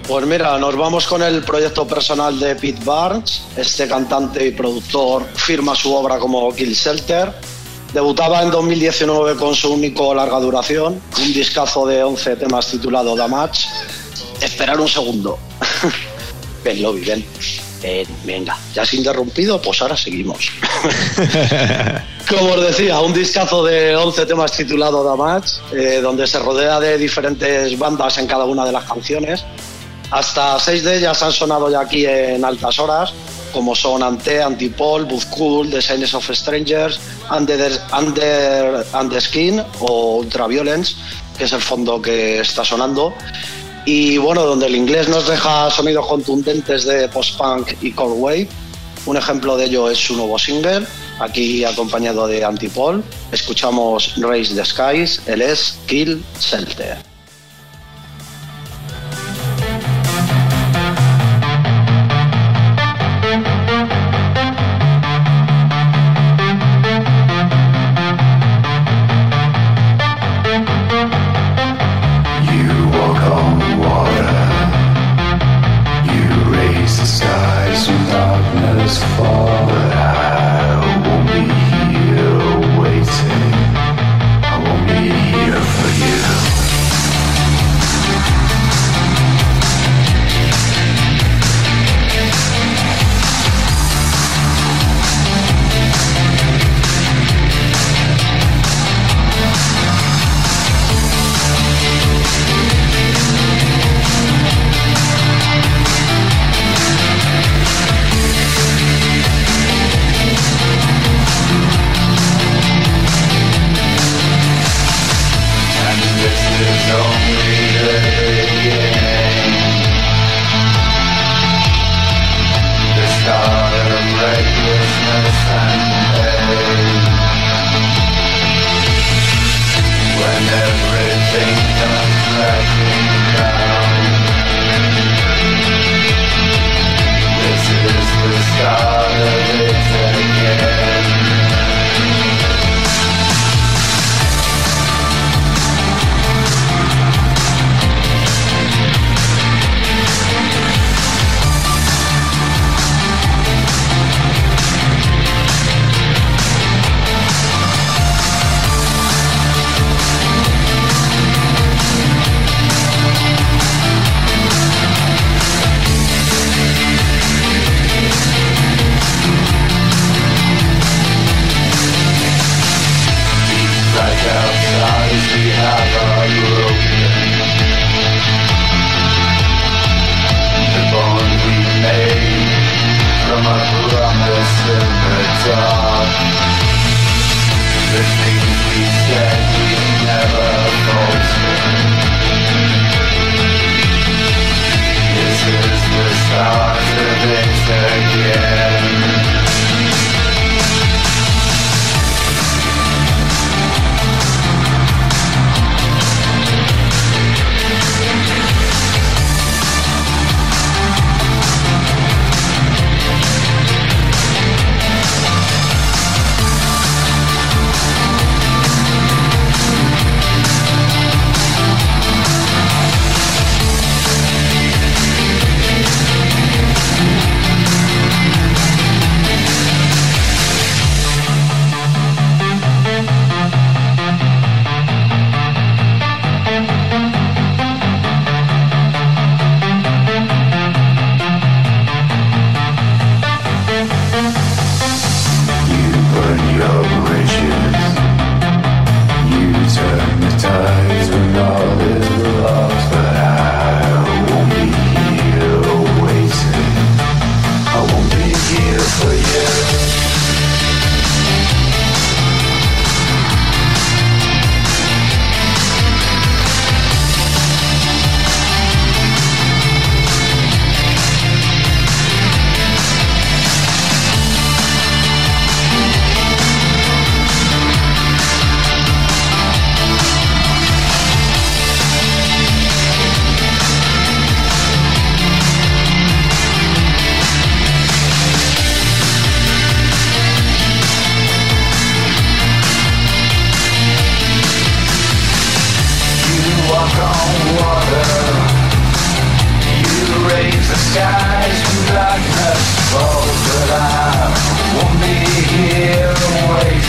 Pues 0.08 0.24
mira, 0.24 0.56
nos 0.56 0.74
vamos 0.74 1.06
con 1.06 1.22
el 1.22 1.42
proyecto 1.42 1.86
personal 1.86 2.40
de 2.40 2.56
Pete 2.56 2.82
Barnes. 2.82 3.42
Este 3.54 3.86
cantante 3.86 4.46
y 4.46 4.52
productor 4.52 5.26
firma 5.34 5.76
su 5.76 5.92
obra 5.92 6.16
como 6.18 6.50
Kill 6.54 6.72
Shelter. 6.72 7.30
Debutaba 7.92 8.42
en 8.42 8.50
2019 8.50 9.36
con 9.36 9.54
su 9.54 9.70
único 9.70 10.14
larga 10.14 10.40
duración, 10.40 10.98
un 11.18 11.32
discazo 11.34 11.86
de 11.86 12.02
11 12.02 12.36
temas 12.36 12.68
titulado 12.68 13.14
Damage. 13.14 13.68
Esperar 14.40 14.80
un 14.80 14.88
segundo. 14.88 15.38
ven, 16.64 16.82
Lobby, 16.82 17.00
ven. 17.00 17.24
Ven, 17.82 18.06
venga, 18.24 18.56
ya 18.72 18.82
has 18.82 18.94
interrumpido, 18.94 19.60
pues 19.60 19.82
ahora 19.82 19.96
seguimos. 19.96 20.50
Como 22.28 22.52
os 22.52 22.62
decía, 22.62 23.00
un 23.00 23.12
discazo 23.12 23.64
de 23.64 23.96
11 23.96 24.26
temas 24.26 24.52
titulado 24.52 25.02
Damage, 25.02 25.56
eh, 25.72 26.00
donde 26.00 26.26
se 26.28 26.38
rodea 26.38 26.78
de 26.78 26.96
diferentes 26.96 27.76
bandas 27.76 28.18
en 28.18 28.28
cada 28.28 28.44
una 28.44 28.64
de 28.64 28.72
las 28.72 28.84
canciones. 28.84 29.44
Hasta 30.12 30.60
seis 30.60 30.84
de 30.84 30.98
ellas 30.98 31.22
han 31.22 31.32
sonado 31.32 31.70
ya 31.70 31.80
aquí 31.80 32.04
en 32.06 32.44
altas 32.44 32.78
horas, 32.78 33.14
como 33.52 33.74
son 33.74 34.02
Ante, 34.02 34.42
Antipol, 34.42 35.08
Cool, 35.30 35.70
The 35.70 35.80
Signs 35.80 36.14
of 36.14 36.30
Strangers, 36.30 37.00
Under, 37.30 37.80
Under, 37.98 38.86
Under 38.92 39.20
Skin 39.20 39.62
o 39.80 40.16
Ultraviolence, 40.18 40.96
que 41.36 41.44
es 41.44 41.52
el 41.52 41.62
fondo 41.62 42.00
que 42.00 42.40
está 42.40 42.62
sonando. 42.64 43.14
Y 43.84 44.16
bueno, 44.18 44.44
donde 44.44 44.66
el 44.66 44.76
inglés 44.76 45.08
nos 45.08 45.26
deja 45.26 45.70
sonidos 45.70 46.06
contundentes 46.06 46.84
de 46.84 47.08
post-punk 47.08 47.72
y 47.80 47.92
cold 47.92 48.14
wave. 48.18 48.48
Un 49.06 49.16
ejemplo 49.16 49.56
de 49.56 49.64
ello 49.64 49.90
es 49.90 49.98
su 49.98 50.16
nuevo 50.16 50.38
single, 50.38 50.86
aquí 51.18 51.64
acompañado 51.64 52.28
de 52.28 52.44
Antipol. 52.44 53.02
Escuchamos 53.32 54.14
Raise 54.18 54.54
the 54.54 54.64
Skies, 54.64 55.22
él 55.26 55.42
es 55.42 55.76
Kill 55.86 56.22
Shelter. 56.40 57.11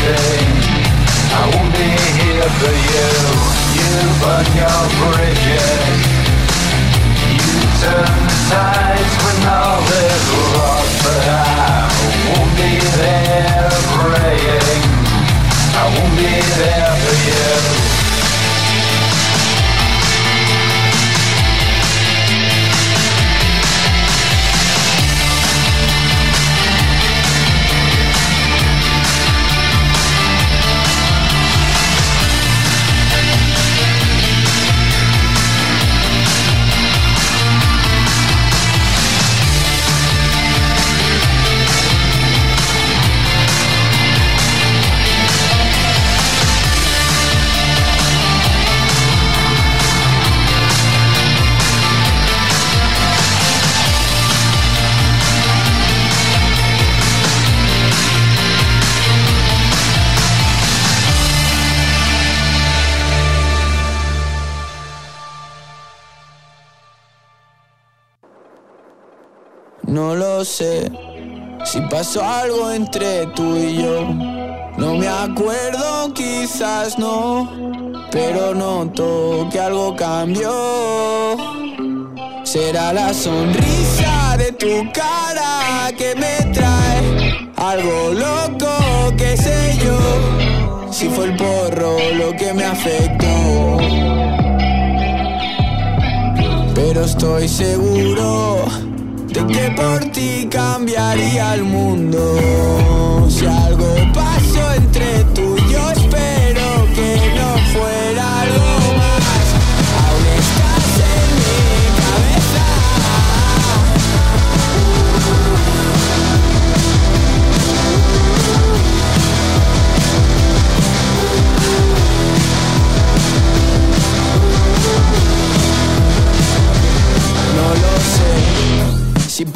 Waiting 0.04 0.52
I 1.34 1.44
won't 1.54 1.72
be 1.74 1.90
here 2.20 2.50
for 2.60 2.76
you 2.92 3.10
You 3.78 3.92
burn 4.20 4.48
your 4.60 4.84
bridges 5.00 5.82
You 7.36 7.56
turn 7.82 8.16
the 8.30 8.38
tides 8.52 9.16
when 9.24 9.40
all 9.48 9.84
is 10.04 10.26
lost 10.56 10.96
But 11.04 11.24
I 11.28 11.88
won't 12.28 12.52
be 12.60 12.74
there 13.00 13.72
praying 13.96 14.84
I 15.74 15.86
won't 15.96 16.16
be 16.20 16.34
there 16.60 16.94
for 17.04 17.16
you 17.28 18.03
pasó 72.04 72.22
algo 72.22 72.70
entre 72.70 73.28
tú 73.28 73.56
y 73.56 73.78
yo. 73.78 74.04
No 74.78 74.96
me 74.96 75.08
acuerdo, 75.08 76.14
quizás 76.14 77.00
no, 77.00 77.50
pero 78.12 78.54
noto 78.54 79.48
que 79.50 79.58
algo 79.58 79.96
cambió. 79.96 80.52
Será 82.44 82.92
la 82.92 83.14
sonrisa 83.14 84.36
de 84.38 84.52
tu 84.52 84.92
cara 84.92 85.94
que 85.98 86.14
me 86.16 86.52
trae 86.52 87.50
algo 87.56 88.12
loco, 88.12 89.16
qué 89.18 89.38
sé 89.38 89.80
yo. 89.82 90.92
Si 90.92 91.08
fue 91.08 91.28
el 91.28 91.38
porro 91.38 91.96
lo 92.16 92.36
que 92.36 92.54
me 92.54 92.66
afectó. 92.66 93.78
Pero 96.76 97.06
estoy 97.06 97.48
seguro 97.48 98.83
de 99.34 99.48
que 99.48 99.72
por 99.72 100.00
ti 100.12 100.48
cambiaría 100.50 101.56
el 101.56 101.64
mundo. 101.64 103.28
Si 103.30 103.46
algo 103.46 103.96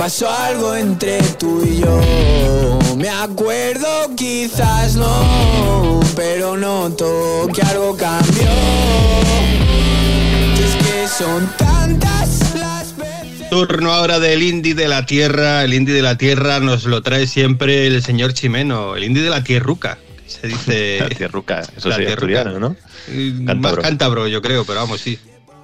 pasó 0.07 0.29
algo 0.31 0.73
entre 0.73 1.21
tú 1.37 1.61
y 1.65 1.81
yo. 1.81 1.99
Me 2.95 3.09
acuerdo, 3.09 3.85
quizás 4.15 4.95
no, 4.95 5.99
pero 6.15 6.55
noto 6.55 7.49
que 7.53 7.61
algo 7.63 7.97
cambió. 7.97 8.47
Y 10.55 10.63
es 10.63 10.75
que 10.77 11.07
son 11.09 11.51
tantas 11.57 12.55
las 12.55 12.95
veces. 12.95 13.49
Turno 13.49 13.91
ahora 13.91 14.19
del 14.19 14.43
indie 14.43 14.75
de 14.75 14.87
la 14.87 15.05
tierra. 15.05 15.65
El 15.65 15.73
indie 15.73 15.93
de 15.93 16.01
la 16.01 16.17
tierra 16.17 16.61
nos 16.61 16.85
lo 16.85 17.01
trae 17.01 17.27
siempre 17.27 17.85
el 17.87 18.01
señor 18.01 18.31
Chimeno, 18.33 18.95
el 18.95 19.03
indie 19.03 19.23
de 19.23 19.29
la 19.29 19.43
tierruca. 19.43 19.97
Se 20.25 20.47
dice. 20.47 20.99
La 21.01 21.09
tierruca, 21.09 21.59
eso 21.75 21.89
La 21.89 21.95
sería 21.95 22.15
tierruca. 22.15 22.39
asturiano, 22.39 22.59
¿no? 22.61 22.75
Eh, 23.09 23.31
Más 23.41 23.45
Cántabro. 23.55 23.81
cántabro, 23.81 24.27
yo 24.29 24.41
creo, 24.41 24.63
pero 24.63 24.79
vamos, 24.79 25.01
sí. 25.01 25.19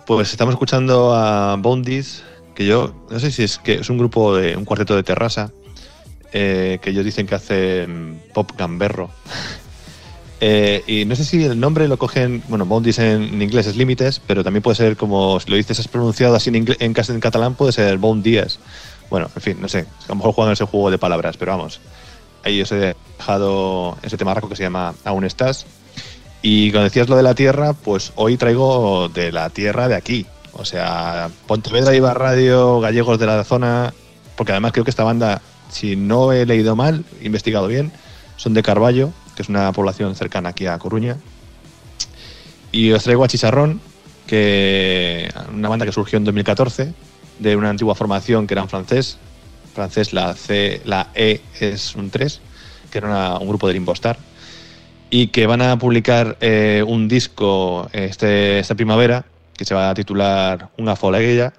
Pues 0.05 0.31
estamos 0.31 0.51
escuchando 0.55 1.13
a 1.15 1.55
Boundies, 1.55 2.23
que 2.55 2.65
yo 2.65 2.93
no 3.09 3.19
sé 3.19 3.31
si 3.31 3.43
es 3.43 3.57
que 3.57 3.75
es 3.75 3.89
un 3.89 3.97
grupo 3.97 4.35
de 4.35 4.55
un 4.55 4.65
cuarteto 4.65 4.95
de 4.95 5.03
terraza, 5.03 5.51
eh, 6.31 6.79
que 6.81 6.89
ellos 6.89 7.05
dicen 7.05 7.27
que 7.27 7.35
hacen 7.35 8.21
pop 8.33 8.51
gamberro. 8.57 9.09
Eh, 10.45 10.83
y 10.87 11.05
no 11.05 11.15
sé 11.15 11.23
si 11.23 11.45
el 11.45 11.57
nombre 11.57 11.87
lo 11.87 11.95
cogen, 11.97 12.43
bueno, 12.49 12.65
Boundies 12.65 12.99
en, 12.99 13.41
inglés 13.41 13.65
es 13.65 13.77
límites, 13.77 14.19
pero 14.19 14.43
también 14.43 14.61
puede 14.61 14.75
ser 14.75 14.97
como 14.97 15.39
si 15.39 15.49
lo 15.49 15.55
dices 15.55 15.79
es 15.79 15.87
pronunciado 15.87 16.35
así 16.35 16.49
en, 16.49 16.67
en, 16.67 16.93
en 16.97 17.19
catalán, 17.21 17.55
puede 17.55 17.71
ser 17.71 17.97
Boundies. 17.97 18.59
Bueno, 19.09 19.29
en 19.33 19.41
fin, 19.41 19.57
no 19.61 19.69
sé, 19.69 19.85
a 20.03 20.09
lo 20.09 20.15
mejor 20.15 20.33
juegan 20.33 20.51
ese 20.51 20.65
juego 20.65 20.91
de 20.91 20.97
palabras, 20.97 21.37
pero 21.37 21.53
vamos. 21.53 21.79
Ahí 22.43 22.61
os 22.61 22.69
he 22.73 22.93
dejado 23.17 23.97
ese 24.03 24.17
tema 24.17 24.33
raco 24.33 24.49
que 24.49 24.57
se 24.57 24.63
llama 24.63 24.93
Aún 25.05 25.23
estás. 25.23 25.65
Y 26.41 26.71
cuando 26.71 26.89
decías 26.89 27.07
lo 27.07 27.15
de 27.15 27.23
la 27.23 27.35
tierra, 27.35 27.71
pues 27.71 28.11
hoy 28.15 28.35
traigo 28.35 29.07
de 29.07 29.31
la 29.31 29.49
tierra 29.49 29.87
de 29.87 29.95
aquí. 29.95 30.25
O 30.53 30.65
sea, 30.65 31.29
Pontevedra 31.47 31.95
iba 31.95 32.13
radio 32.13 32.79
gallegos 32.79 33.19
de 33.19 33.25
la 33.25 33.43
zona, 33.43 33.93
porque 34.35 34.51
además 34.51 34.71
creo 34.71 34.83
que 34.83 34.91
esta 34.91 35.03
banda, 35.03 35.41
si 35.69 35.95
no 35.95 36.31
he 36.31 36.45
leído 36.45 36.75
mal, 36.75 37.03
investigado 37.21 37.67
bien, 37.67 37.91
son 38.37 38.53
de 38.53 38.63
Carballo, 38.63 39.11
que 39.35 39.41
es 39.41 39.49
una 39.49 39.71
población 39.71 40.15
cercana 40.15 40.49
aquí 40.49 40.67
a 40.67 40.77
Coruña. 40.77 41.17
Y 42.71 42.91
os 42.91 43.03
traigo 43.03 43.23
a 43.23 43.27
Chicharrón, 43.27 43.81
que 44.27 45.29
una 45.53 45.69
banda 45.69 45.85
que 45.85 45.91
surgió 45.91 46.17
en 46.17 46.23
2014 46.23 46.93
de 47.39 47.55
una 47.55 47.69
antigua 47.69 47.95
formación 47.95 48.47
que 48.47 48.53
era 48.53 48.61
en 48.61 48.69
francés. 48.69 49.17
Francés, 49.73 50.13
la 50.13 50.33
C, 50.35 50.81
la 50.85 51.09
E 51.15 51.41
es 51.59 51.95
un 51.95 52.11
3, 52.11 52.41
que 52.91 52.99
era 52.99 53.37
un 53.37 53.47
grupo 53.47 53.67
de 53.67 53.73
Limbostar 53.73 54.17
y 55.09 55.27
que 55.27 55.45
van 55.45 55.61
a 55.61 55.77
publicar 55.77 56.37
eh, 56.41 56.83
un 56.87 57.07
disco 57.07 57.87
este, 57.93 58.57
esta 58.57 58.73
primavera 58.73 59.25
que 59.57 59.65
se 59.65 59.73
va 59.75 59.89
a 59.89 59.93
titular 59.93 60.69
Una 60.77 60.95
foleguilla. 60.95 61.53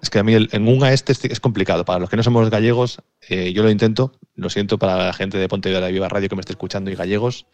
Es 0.00 0.10
que 0.10 0.20
a 0.20 0.22
mí 0.22 0.32
el, 0.34 0.48
en 0.52 0.68
Unga 0.68 0.92
este 0.92 1.12
es- 1.12 1.40
complicado. 1.40 1.84
Para 1.84 1.98
los 1.98 2.08
que 2.08 2.16
no 2.16 2.22
somos 2.22 2.48
gallegos, 2.50 3.00
eh, 3.28 3.52
yo 3.52 3.62
lo 3.64 3.70
intento. 3.70 4.12
Lo 4.36 4.48
siento 4.48 4.78
para 4.78 4.96
la 5.06 5.12
gente 5.12 5.38
de 5.38 5.48
Pontevedra 5.48 5.88
y 5.90 5.92
Viva 5.92 6.08
Radio 6.08 6.28
que 6.28 6.36
me 6.36 6.40
esté 6.40 6.52
escuchando 6.52 6.90
y 6.90 6.94
gallegos. 6.94 7.46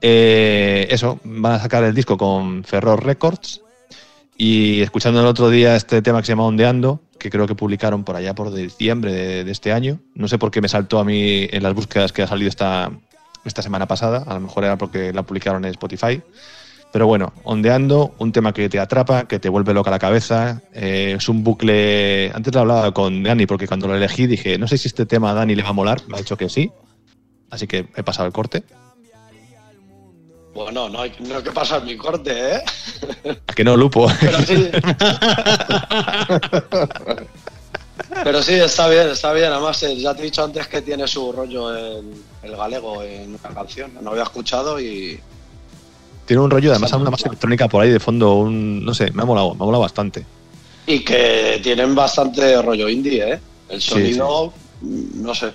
Eh, 0.00 0.86
eso, 0.90 1.18
van 1.24 1.54
a 1.54 1.58
sacar 1.58 1.82
el 1.84 1.94
disco 1.94 2.16
con 2.16 2.64
Ferror 2.64 3.04
Records. 3.04 3.62
Y 4.38 4.82
escuchando 4.82 5.20
el 5.20 5.26
otro 5.26 5.48
día 5.48 5.76
este 5.76 6.02
tema 6.02 6.20
que 6.20 6.26
se 6.26 6.32
llama 6.32 6.44
Ondeando, 6.44 7.00
que 7.18 7.30
creo 7.30 7.46
que 7.46 7.54
publicaron 7.54 8.04
por 8.04 8.16
allá 8.16 8.34
por 8.34 8.52
diciembre 8.52 9.10
de, 9.12 9.44
de 9.44 9.50
este 9.50 9.72
año. 9.72 9.98
No 10.14 10.28
sé 10.28 10.38
por 10.38 10.50
qué 10.50 10.60
me 10.60 10.68
saltó 10.68 10.98
a 10.98 11.04
mí 11.04 11.48
en 11.50 11.62
las 11.62 11.72
búsquedas 11.74 12.12
que 12.12 12.22
ha 12.22 12.26
salido 12.26 12.48
esta, 12.50 12.90
esta 13.44 13.62
semana 13.62 13.86
pasada. 13.86 14.24
A 14.26 14.34
lo 14.34 14.40
mejor 14.40 14.64
era 14.64 14.76
porque 14.76 15.12
la 15.12 15.22
publicaron 15.22 15.64
en 15.64 15.70
Spotify. 15.70 16.20
Pero 16.92 17.06
bueno, 17.06 17.32
ondeando, 17.44 18.14
un 18.18 18.32
tema 18.32 18.52
que 18.54 18.68
te 18.68 18.78
atrapa, 18.80 19.28
que 19.28 19.38
te 19.38 19.48
vuelve 19.50 19.74
loca 19.74 19.90
la 19.90 19.98
cabeza. 19.98 20.62
eh, 20.72 21.14
es 21.18 21.28
un 21.28 21.44
bucle. 21.44 22.30
Antes 22.32 22.54
lo 22.54 22.60
hablaba 22.60 22.92
con 22.94 23.22
Dani, 23.22 23.44
porque 23.46 23.66
cuando 23.68 23.86
lo 23.88 23.96
elegí 23.96 24.26
dije, 24.26 24.56
no 24.56 24.66
sé 24.66 24.78
si 24.78 24.88
este 24.88 25.04
tema 25.04 25.30
a 25.30 25.34
Dani 25.34 25.54
le 25.54 25.62
va 25.62 25.70
a 25.70 25.74
molar. 25.74 26.00
Me 26.08 26.16
ha 26.16 26.20
dicho 26.20 26.36
que 26.36 26.48
sí. 26.48 26.70
Así 27.50 27.66
que 27.66 27.88
he 27.96 28.02
pasado 28.02 28.26
el 28.26 28.32
corte. 28.32 28.62
Bueno, 30.54 30.88
no 30.88 31.02
hay, 31.02 31.12
no 31.20 31.36
hay 31.36 31.42
que 31.42 31.52
pasar 31.52 31.84
mi 31.84 31.98
corte, 31.98 32.54
¿eh? 32.56 32.62
¿A 33.46 33.52
que 33.52 33.62
no, 33.62 33.76
Lupo? 33.76 34.10
Pero 34.18 34.38
sí. 34.38 34.70
Pero 38.24 38.42
sí, 38.42 38.54
está 38.54 38.88
bien, 38.88 39.08
está 39.08 39.32
bien. 39.32 39.52
Además, 39.52 39.82
eh, 39.82 39.96
ya 39.96 40.14
te 40.14 40.22
he 40.22 40.24
dicho 40.24 40.42
antes 40.44 40.66
que 40.68 40.80
tiene 40.82 41.06
su 41.06 41.30
rollo 41.32 41.74
el, 41.74 42.10
el 42.42 42.56
galego 42.56 43.02
en 43.02 43.30
una 43.30 43.54
canción. 43.54 43.92
No 44.00 44.10
había 44.10 44.22
escuchado 44.22 44.80
y 44.80 45.20
Tiene 46.26 46.42
un 46.42 46.50
rollo, 46.50 46.70
además, 46.72 46.92
una 46.92 47.10
más 47.10 47.24
electrónica 47.24 47.68
por 47.68 47.82
ahí 47.82 47.90
de 47.90 48.00
fondo. 48.00 48.34
Un, 48.34 48.84
no 48.84 48.92
sé, 48.94 49.10
me 49.12 49.22
ha 49.22 49.24
molado, 49.24 49.54
me 49.54 49.62
ha 49.62 49.66
molado 49.66 49.82
bastante. 49.82 50.26
Y 50.86 51.00
que 51.00 51.60
tienen 51.62 51.94
bastante 51.94 52.60
rollo 52.62 52.88
indie, 52.88 53.34
¿eh? 53.34 53.40
El 53.68 53.80
Sí, 53.80 53.90
sonido, 53.90 54.52
mm, 54.80 55.22
no 55.22 55.34
sé. 55.34 55.52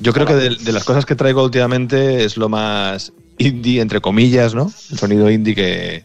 Yo 0.00 0.12
creo 0.12 0.26
que 0.26 0.34
de, 0.34 0.56
de 0.56 0.72
las 0.72 0.84
cosas 0.84 1.04
que 1.06 1.14
traigo 1.14 1.42
últimamente 1.44 2.24
es 2.24 2.36
lo 2.36 2.48
más 2.48 3.12
indie, 3.38 3.80
entre 3.80 4.00
comillas, 4.00 4.54
¿no? 4.54 4.70
El 4.90 4.98
sonido 4.98 5.30
indie 5.30 5.54
que, 5.54 6.04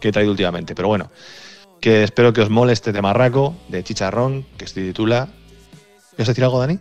que 0.00 0.08
he 0.08 0.12
traído 0.12 0.32
últimamente. 0.32 0.74
Pero 0.74 0.88
bueno, 0.88 1.10
que 1.80 2.02
espero 2.02 2.32
que 2.32 2.40
os 2.40 2.50
mole 2.50 2.72
este 2.72 2.92
tema 2.92 3.12
raco 3.12 3.54
de 3.68 3.84
Chicharrón, 3.84 4.46
que 4.56 4.66
se 4.66 4.74
titula 4.74 5.28
¿Quieres 6.16 6.28
decir 6.28 6.44
algo, 6.44 6.58
Dani? 6.58 6.78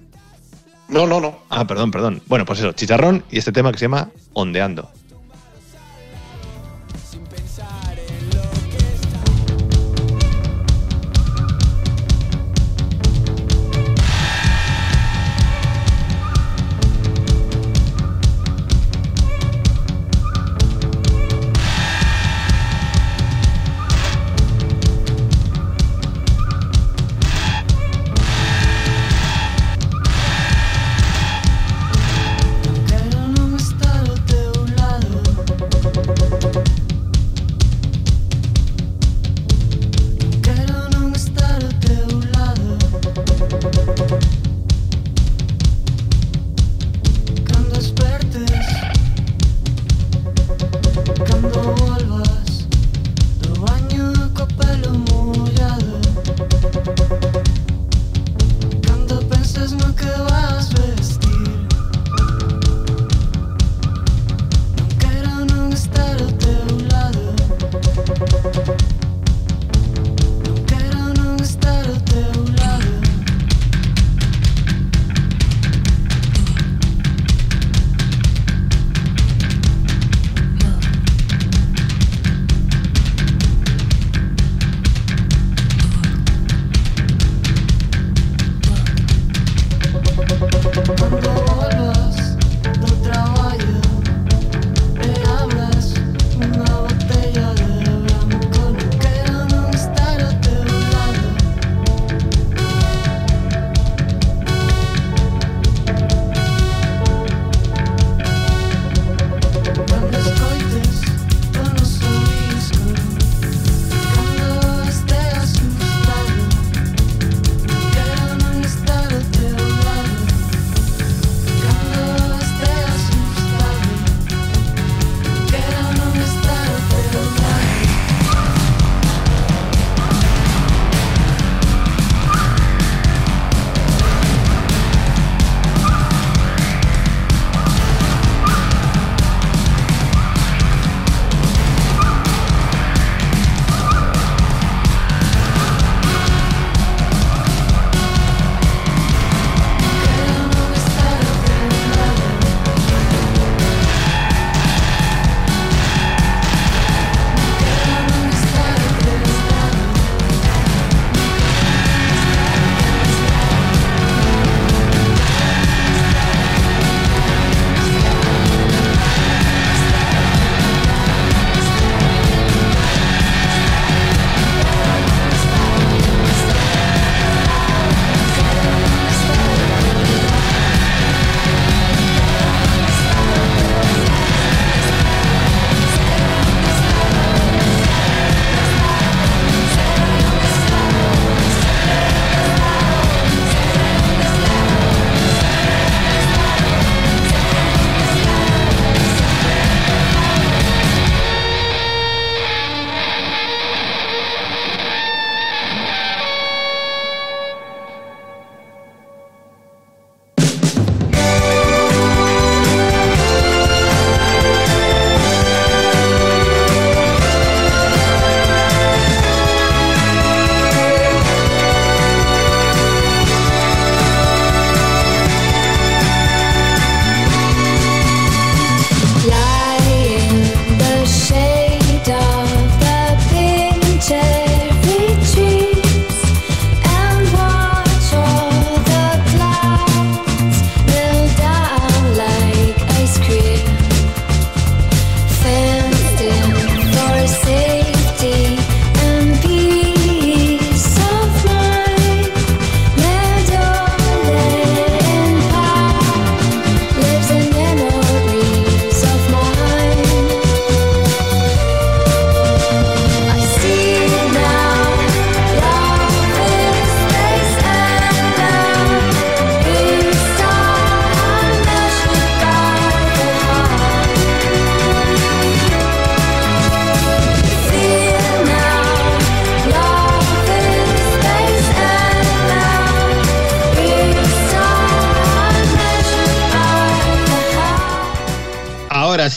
No, 0.87 1.05
no, 1.05 1.19
no. 1.19 1.39
Ah, 1.49 1.67
perdón, 1.67 1.91
perdón. 1.91 2.21
Bueno, 2.27 2.45
pues 2.45 2.59
eso, 2.59 2.71
chicharrón 2.71 3.23
y 3.29 3.37
este 3.37 3.51
tema 3.51 3.71
que 3.71 3.77
se 3.79 3.85
llama 3.85 4.11
Ondeando. 4.33 4.89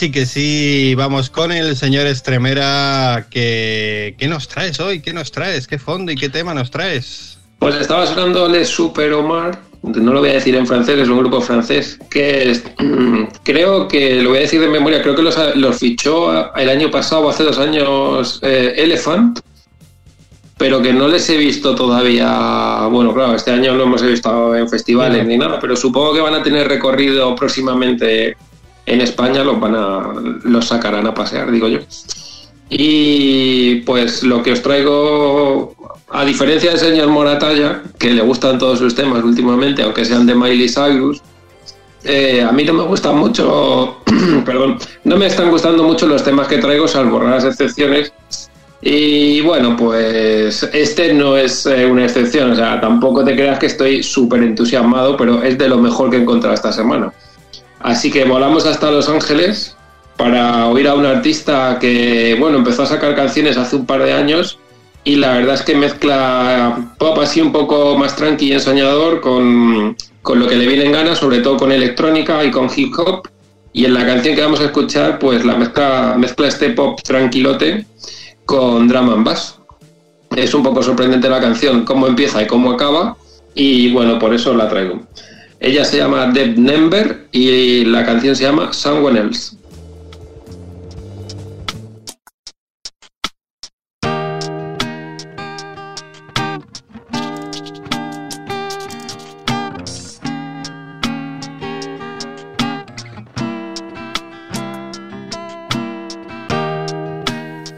Heart. 0.01 0.11
Ahora 0.11 0.11
sí 0.11 0.11
que 0.11 0.25
sí, 0.25 0.95
vamos 0.95 1.29
con 1.29 1.51
el 1.51 1.75
señor 1.75 2.07
Estremera. 2.07 3.27
Que, 3.29 4.15
¿Qué 4.17 4.27
nos 4.27 4.47
traes 4.47 4.79
hoy? 4.79 5.01
¿Qué 5.01 5.13
nos 5.13 5.31
traes? 5.31 5.67
¿Qué 5.67 5.77
fondo 5.77 6.11
y 6.11 6.15
qué 6.15 6.29
tema 6.29 6.53
nos 6.53 6.71
traes? 6.71 7.37
Pues 7.59 7.75
estaba 7.75 8.05
sonando 8.07 8.47
Le 8.47 8.65
Super 8.65 9.13
Omar 9.13 9.69
no 9.81 10.13
lo 10.13 10.19
voy 10.19 10.29
a 10.29 10.33
decir 10.33 10.55
en 10.55 10.67
francés, 10.67 10.99
es 10.99 11.09
un 11.09 11.19
grupo 11.19 11.41
francés, 11.41 11.99
que 12.09 12.51
es, 12.51 12.63
creo 13.43 13.87
que, 13.87 14.21
lo 14.21 14.29
voy 14.29 14.39
a 14.39 14.41
decir 14.41 14.59
de 14.59 14.67
memoria, 14.67 15.01
creo 15.01 15.15
que 15.15 15.21
los, 15.21 15.37
los 15.55 15.77
fichó 15.77 16.53
el 16.55 16.69
año 16.69 16.91
pasado, 16.91 17.29
hace 17.29 17.43
dos 17.43 17.57
años, 17.59 18.39
eh, 18.43 18.73
Elephant, 18.77 19.39
pero 20.57 20.81
que 20.81 20.91
no 20.91 21.07
les 21.07 21.29
he 21.29 21.37
visto 21.37 21.75
todavía, 21.75 22.87
bueno, 22.91 23.13
claro, 23.13 23.35
este 23.35 23.51
año 23.51 23.73
no 23.75 23.83
hemos 23.83 24.01
visto 24.01 24.55
en 24.55 24.67
festivales 24.67 25.25
ni 25.25 25.37
nada, 25.37 25.59
pero 25.59 25.77
supongo 25.77 26.13
que 26.13 26.19
van 26.19 26.33
a 26.33 26.43
tener 26.43 26.67
recorrido 26.67 27.33
próximamente 27.35 28.35
en 28.89 29.01
España, 29.01 29.43
los 29.43 29.59
van 29.59 29.75
a, 29.75 30.13
los 30.43 30.67
sacarán 30.67 31.05
a 31.05 31.13
pasear, 31.13 31.51
digo 31.51 31.67
yo. 31.67 31.79
Y 32.69 33.81
pues 33.81 34.23
lo 34.23 34.41
que 34.43 34.51
os 34.51 34.61
traigo, 34.61 35.75
a 36.09 36.25
diferencia 36.25 36.71
del 36.71 36.79
señor 36.79 37.07
Moratalla, 37.09 37.83
que 37.97 38.11
le 38.11 38.21
gustan 38.21 38.57
todos 38.57 38.79
sus 38.79 38.95
temas 38.95 39.23
últimamente, 39.23 39.83
aunque 39.83 40.05
sean 40.05 40.25
de 40.25 40.35
Miley 40.35 40.69
Cyrus, 40.69 41.21
eh, 42.03 42.41
a 42.41 42.51
mí 42.51 42.63
no 42.63 42.73
me 42.73 42.83
gustan 42.83 43.17
mucho, 43.17 43.97
perdón, 44.45 44.77
no 45.03 45.17
me 45.17 45.27
están 45.27 45.51
gustando 45.51 45.83
mucho 45.83 46.07
los 46.07 46.23
temas 46.23 46.47
que 46.47 46.57
traigo, 46.57 46.87
salvo 46.87 47.19
raras 47.19 47.45
excepciones. 47.45 48.11
Y 48.81 49.41
bueno, 49.41 49.75
pues 49.75 50.63
este 50.71 51.13
no 51.13 51.35
es 51.35 51.65
eh, 51.65 51.85
una 51.85 52.05
excepción, 52.05 52.51
o 52.51 52.55
sea, 52.55 52.79
tampoco 52.79 53.25
te 53.25 53.35
creas 53.35 53.59
que 53.59 53.65
estoy 53.65 54.01
súper 54.01 54.41
entusiasmado, 54.41 55.17
pero 55.17 55.43
es 55.43 55.57
de 55.57 55.67
lo 55.67 55.77
mejor 55.77 56.09
que 56.09 56.17
he 56.17 56.21
encontrado 56.21 56.55
esta 56.55 56.71
semana. 56.71 57.11
Así 57.79 58.11
que 58.11 58.25
volamos 58.25 58.65
hasta 58.65 58.91
Los 58.91 59.09
Ángeles 59.09 59.75
para 60.17 60.67
oír 60.67 60.87
a 60.87 60.95
un 60.95 61.05
artista 61.05 61.77
que, 61.79 62.35
bueno, 62.39 62.57
empezó 62.57 62.83
a 62.83 62.87
sacar 62.87 63.15
canciones 63.15 63.57
hace 63.57 63.77
un 63.77 63.85
par 63.85 64.03
de 64.03 64.13
años 64.13 64.59
y 65.05 65.15
la 65.15 65.33
verdad 65.33 65.55
es 65.55 65.61
que 65.61 65.75
mezcla 65.75 66.93
pop 66.97 67.17
así 67.19 67.39
un 67.39 67.51
poco 67.51 67.97
más 67.97 68.15
tranqui 68.15 68.47
y 68.47 68.53
ensoñador 68.53 69.21
con, 69.21 69.95
con 70.21 70.39
lo 70.39 70.47
que 70.47 70.57
le 70.57 70.67
viene 70.67 70.85
en 70.85 70.91
gana, 70.91 71.15
sobre 71.15 71.39
todo 71.39 71.57
con 71.57 71.71
electrónica 71.71 72.43
y 72.43 72.51
con 72.51 72.69
hip 72.75 72.93
hop. 72.97 73.27
Y 73.71 73.85
en 73.85 73.93
la 73.93 74.05
canción 74.05 74.35
que 74.35 74.41
vamos 74.41 74.59
a 74.59 74.65
escuchar, 74.65 75.19
pues 75.19 75.45
la 75.45 75.55
mezcla, 75.55 76.15
mezcla 76.17 76.47
este 76.47 76.71
pop 76.71 76.99
tranquilote 77.01 77.85
con 78.45 78.87
drum 78.87 79.09
and 79.11 79.25
bass. 79.25 79.59
Es 80.35 80.53
un 80.53 80.63
poco 80.63 80.83
sorprendente 80.83 81.29
la 81.29 81.39
canción, 81.39 81.85
cómo 81.85 82.07
empieza 82.07 82.41
y 82.43 82.47
cómo 82.47 82.71
acaba, 82.71 83.15
y 83.55 83.91
bueno, 83.91 84.19
por 84.19 84.33
eso 84.33 84.53
la 84.53 84.67
traigo. 84.67 84.99
Ella 85.61 85.83
se 85.83 85.97
llama 85.97 86.27
Deb 86.27 86.57
Nember 86.57 87.27
y 87.33 87.83
la 87.83 88.05
canción 88.05 88.33
se 88.33 88.43
llama 88.43 88.71
Someone 88.71 89.19
Else. 89.19 89.57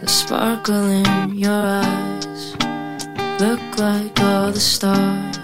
Sparkle 0.05 0.87
in 0.87 1.33
your 1.35 1.51
eyes 1.51 2.55
look 3.39 3.59
like 3.79 4.19
all 4.21 4.51
the 4.51 4.59
stars. 4.59 5.40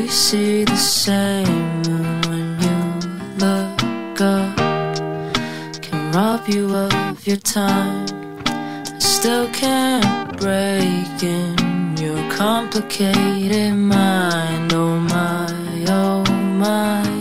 We 0.00 0.08
see 0.08 0.64
the 0.64 0.76
same 0.76 1.82
when 2.28 2.58
you 2.64 2.78
look 3.36 4.20
up? 4.22 4.56
Can 5.82 6.12
rob 6.12 6.48
you 6.48 6.74
of 6.74 7.26
your 7.26 7.36
time. 7.36 8.06
I 8.46 8.98
still 8.98 9.46
can't 9.50 10.38
break 10.38 11.22
in 11.22 11.96
your 11.98 12.18
complicated 12.32 13.74
mind. 13.74 14.72
Oh 14.72 14.98
my, 14.98 15.84
oh 15.88 16.24
my. 16.32 17.19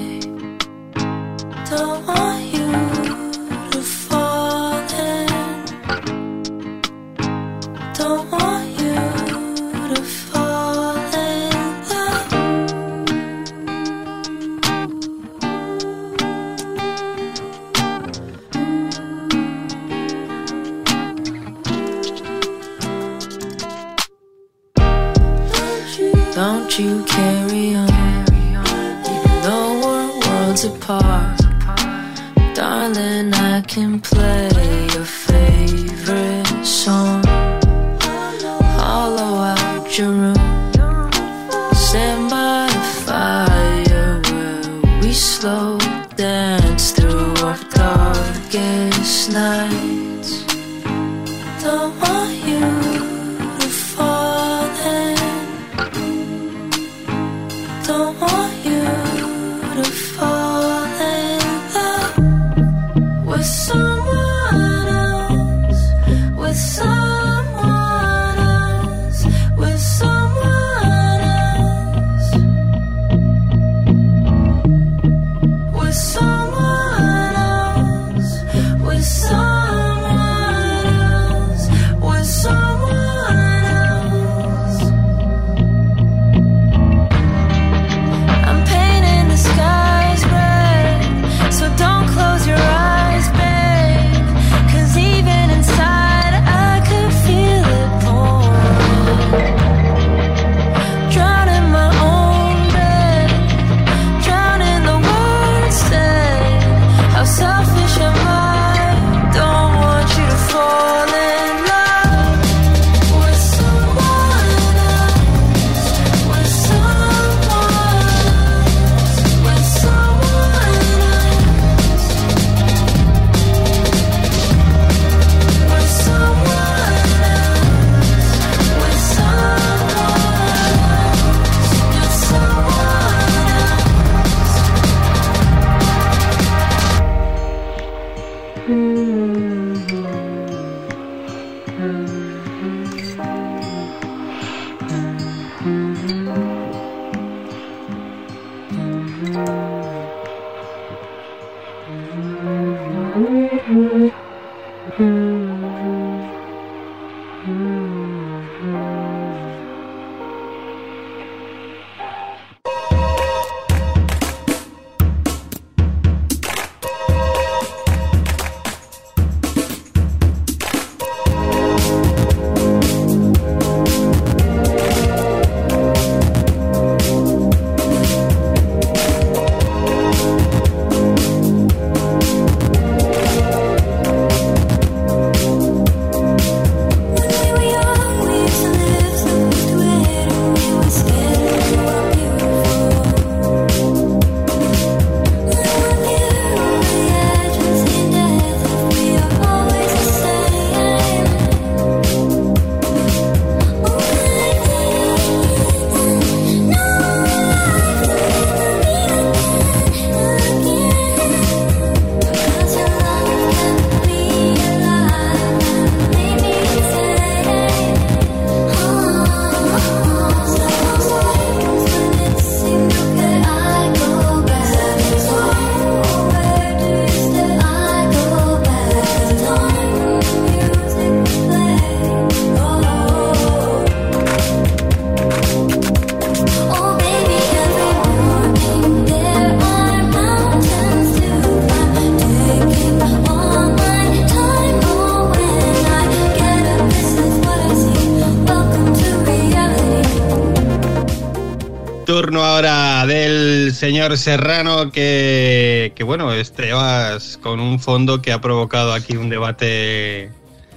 Ahora 252.59 253.05
del 253.07 253.73
señor 253.73 254.17
Serrano, 254.17 254.91
que, 254.91 255.93
que 255.95 256.03
bueno, 256.03 256.33
este 256.33 256.73
vas 256.73 257.37
con 257.41 257.61
un 257.61 257.79
fondo 257.79 258.21
que 258.21 258.33
ha 258.33 258.41
provocado 258.41 258.91
aquí 258.93 259.15
un 259.15 259.29
debate, 259.29 260.29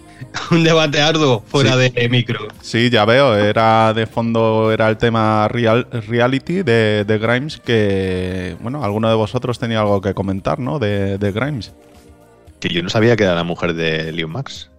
un 0.53 0.63
debate 0.63 1.01
arduo 1.01 1.43
fuera 1.45 1.73
Sí. 1.73 1.91
de 1.91 2.09
micro. 2.09 2.47
Sí, 2.61 2.89
ya 2.89 3.05
veo, 3.05 3.35
era 3.37 3.93
de 3.95 4.07
fondo, 4.07 4.71
era 4.71 4.89
el 4.89 4.97
tema 4.97 5.49
real, 5.49 5.89
reality 6.07 6.63
de, 6.63 7.05
de 7.05 7.19
Grimes, 7.19 7.59
que, 7.59 8.57
bueno, 8.61 8.85
alguno 8.85 9.09
de 9.09 9.17
vosotros 9.17 9.59
tenía 9.59 9.81
algo 9.81 10.01
que 10.01 10.15
comentar, 10.15 10.61
¿no? 10.61 10.79
De, 10.79 11.19
de 11.19 11.33
Grimes. 11.33 11.73
Que 12.61 12.69
yo 12.69 12.81
no 12.85 12.91
sabía 12.91 13.17
que 13.17 13.25
era 13.25 13.35
la 13.35 13.43
mujer 13.45 13.75
de 13.75 14.13
Leon 14.13 14.31
Max. 14.31 14.71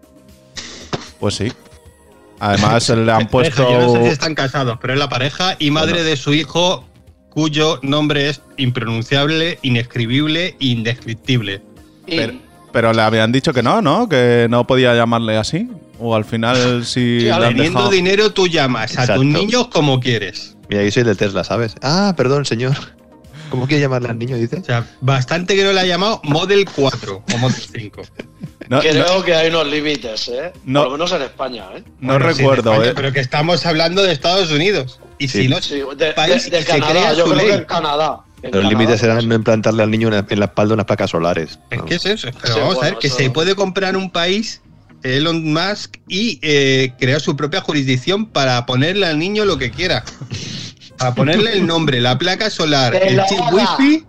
Pues 1.20 1.36
sí. 1.36 1.52
Además 2.40 2.88
le 2.88 3.12
han 3.12 3.28
puesto... 3.30 3.70
Yo 3.70 3.80
no 3.82 3.94
sé 3.94 4.04
si 4.04 4.08
están 4.10 4.36
casados, 4.36 4.78
pero 4.80 4.94
es 4.94 5.00
la 5.00 5.10
pareja 5.10 5.58
y 5.60 5.70
madre 5.70 6.04
de 6.04 6.16
su 6.16 6.34
hijo, 6.34 6.86
cuyo 7.34 7.80
nombre 7.82 8.30
es 8.30 8.42
impronunciable, 8.58 9.58
inescribible 9.62 10.48
e 10.60 10.66
indescriptible. 10.66 11.62
Pero, 12.06 12.34
pero 12.72 12.94
le 12.94 13.02
habían 13.02 13.32
dicho 13.32 13.54
que 13.54 13.64
no, 13.64 13.82
¿no? 13.82 14.08
Que 14.08 14.48
no 14.50 14.68
podía 14.68 14.94
llamarle 14.96 15.38
así. 15.38 15.70
O 16.00 16.16
al 16.16 16.26
final 16.26 16.56
sí 16.86 17.22
Sí, 17.22 17.26
Teniendo 17.30 17.64
dejado- 17.64 17.90
dinero, 17.90 18.32
tú 18.34 18.48
llamas 18.48 18.98
a 18.98 19.16
tus 19.16 19.26
niños 19.26 19.68
como 19.70 20.00
quieres. 20.00 20.56
Mira, 20.70 20.84
yo 20.84 20.92
soy 20.92 21.04
del 21.04 21.18
Tesla, 21.18 21.44
¿sabes? 21.44 21.76
Ah, 21.82 22.14
perdón, 22.16 22.46
señor. 22.46 22.74
¿Cómo 23.50 23.68
quiere 23.68 23.82
llamarle 23.82 24.10
al 24.10 24.18
niño? 24.18 24.36
Dice. 24.36 24.58
O 24.58 24.64
sea, 24.64 24.88
bastante 25.02 25.56
que 25.56 25.64
no 25.64 25.72
le 25.74 25.80
ha 25.80 25.86
llamado 25.86 26.20
Model 26.24 26.66
4 26.76 27.24
o 27.34 27.38
Model 27.38 27.56
5. 27.74 28.02
No, 28.70 28.80
creo 28.80 29.18
no- 29.18 29.24
que 29.26 29.36
hay 29.36 29.50
unos 29.50 29.68
límites, 29.68 30.30
¿eh? 30.30 30.54
No. 30.64 30.84
Por 30.84 30.92
lo 30.94 30.98
menos 30.98 31.12
en 31.12 31.22
España, 31.24 31.66
¿eh? 31.76 31.84
no 32.00 32.14
Bueno, 32.14 32.26
recuerdo, 32.28 32.72
España, 32.72 32.92
¿eh? 32.92 32.94
Pero 32.96 33.12
que 33.12 33.20
estamos 33.20 33.66
hablando 33.66 34.02
de 34.04 34.14
Estados 34.14 34.52
Unidos. 34.52 35.02
Y 35.24 35.28
Sí. 35.28 35.44
si 35.44 35.48
no, 35.48 35.60
de, 35.96 36.12
país 36.14 36.46
de- 36.46 36.52
de 36.52 36.58
que 36.66 36.72
se 36.72 36.80
Canadá, 36.80 36.92
crea 36.92 37.14
yo 37.14 37.26
su 37.26 37.32
creo 37.32 37.36
ley. 37.36 37.48
que 37.48 37.54
en 37.54 37.64
Canadá. 37.66 38.20
En 38.42 38.52
Los 38.52 38.64
límites 38.66 39.00
pues, 39.00 39.04
eran 39.04 39.28
no 39.30 39.36
implantarle 39.36 39.84
al 39.84 39.90
niño 39.92 40.10
una- 40.10 40.26
en 40.30 40.40
la 40.40 40.46
espalda 40.46 40.74
unas 40.74 40.86
placas 40.86 41.10
solares. 41.12 41.60
Es 41.70 41.82
que 41.84 41.96
es 41.96 42.06
eso. 42.06 42.28
Pero 42.42 42.54
Sí, 42.56 42.60
vamos 42.60 42.78
a 42.78 42.82
ver 42.82 42.98
que 43.00 43.08
eso- 43.08 43.16
se 43.18 43.30
puede 43.30 43.56
comprar 43.56 43.96
un 43.96 44.12
país, 44.12 44.62
Elon 45.02 45.54
Musk, 45.54 45.96
y 46.10 46.40
eh, 46.42 46.92
crear 47.00 47.22
su 47.22 47.38
propia 47.38 47.62
jurisdicción 47.62 48.26
para 48.26 48.66
ponerle 48.66 49.06
al 49.06 49.18
niño 49.18 49.46
lo 49.46 49.58
que 49.58 49.72
quiera. 49.72 50.04
Para 50.98 51.16
ponerle 51.16 51.54
el 51.54 51.66
nombre, 51.66 52.02
la 52.02 52.18
placa 52.18 52.50
solar, 52.50 52.92
¡Que 53.00 53.08
el 53.08 53.22
chip 53.28 53.40
wifi 53.52 54.06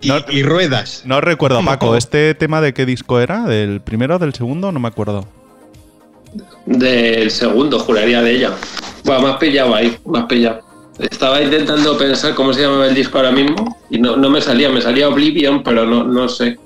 y, 0.00 0.08
No- 0.08 0.24
y 0.30 0.42
ruedas. 0.42 1.02
No 1.04 1.20
recuerdo, 1.20 1.62
Paco. 1.64 1.94
¿este 1.96 2.34
tema 2.34 2.60
de 2.62 2.72
qué 2.74 2.86
disco 2.86 3.20
era? 3.20 3.42
¿Del 3.44 3.80
primero, 3.82 4.18
del 4.18 4.32
segundo? 4.34 4.72
No 4.72 4.80
me 4.80 4.88
acuerdo. 4.88 5.28
Del 6.66 7.30
segundo, 7.30 7.78
juraría 7.78 8.20
de 8.22 8.32
ella. 8.36 8.50
Bueno, 9.06 9.22
más 9.22 9.36
pillado 9.38 9.74
ahí, 9.74 9.96
más 10.04 10.24
pillado. 10.26 10.60
Estaba 10.98 11.40
intentando 11.42 11.96
pensar 11.96 12.34
cómo 12.34 12.52
se 12.52 12.62
llamaba 12.62 12.86
el 12.86 12.94
disco 12.94 13.18
ahora 13.18 13.30
mismo 13.30 13.76
y 13.90 13.98
no, 13.98 14.16
no 14.16 14.28
me 14.30 14.40
salía, 14.40 14.68
me 14.70 14.80
salía 14.80 15.08
Oblivion, 15.08 15.62
pero 15.62 15.86
no, 15.86 16.04
no 16.04 16.28
sé. 16.28 16.58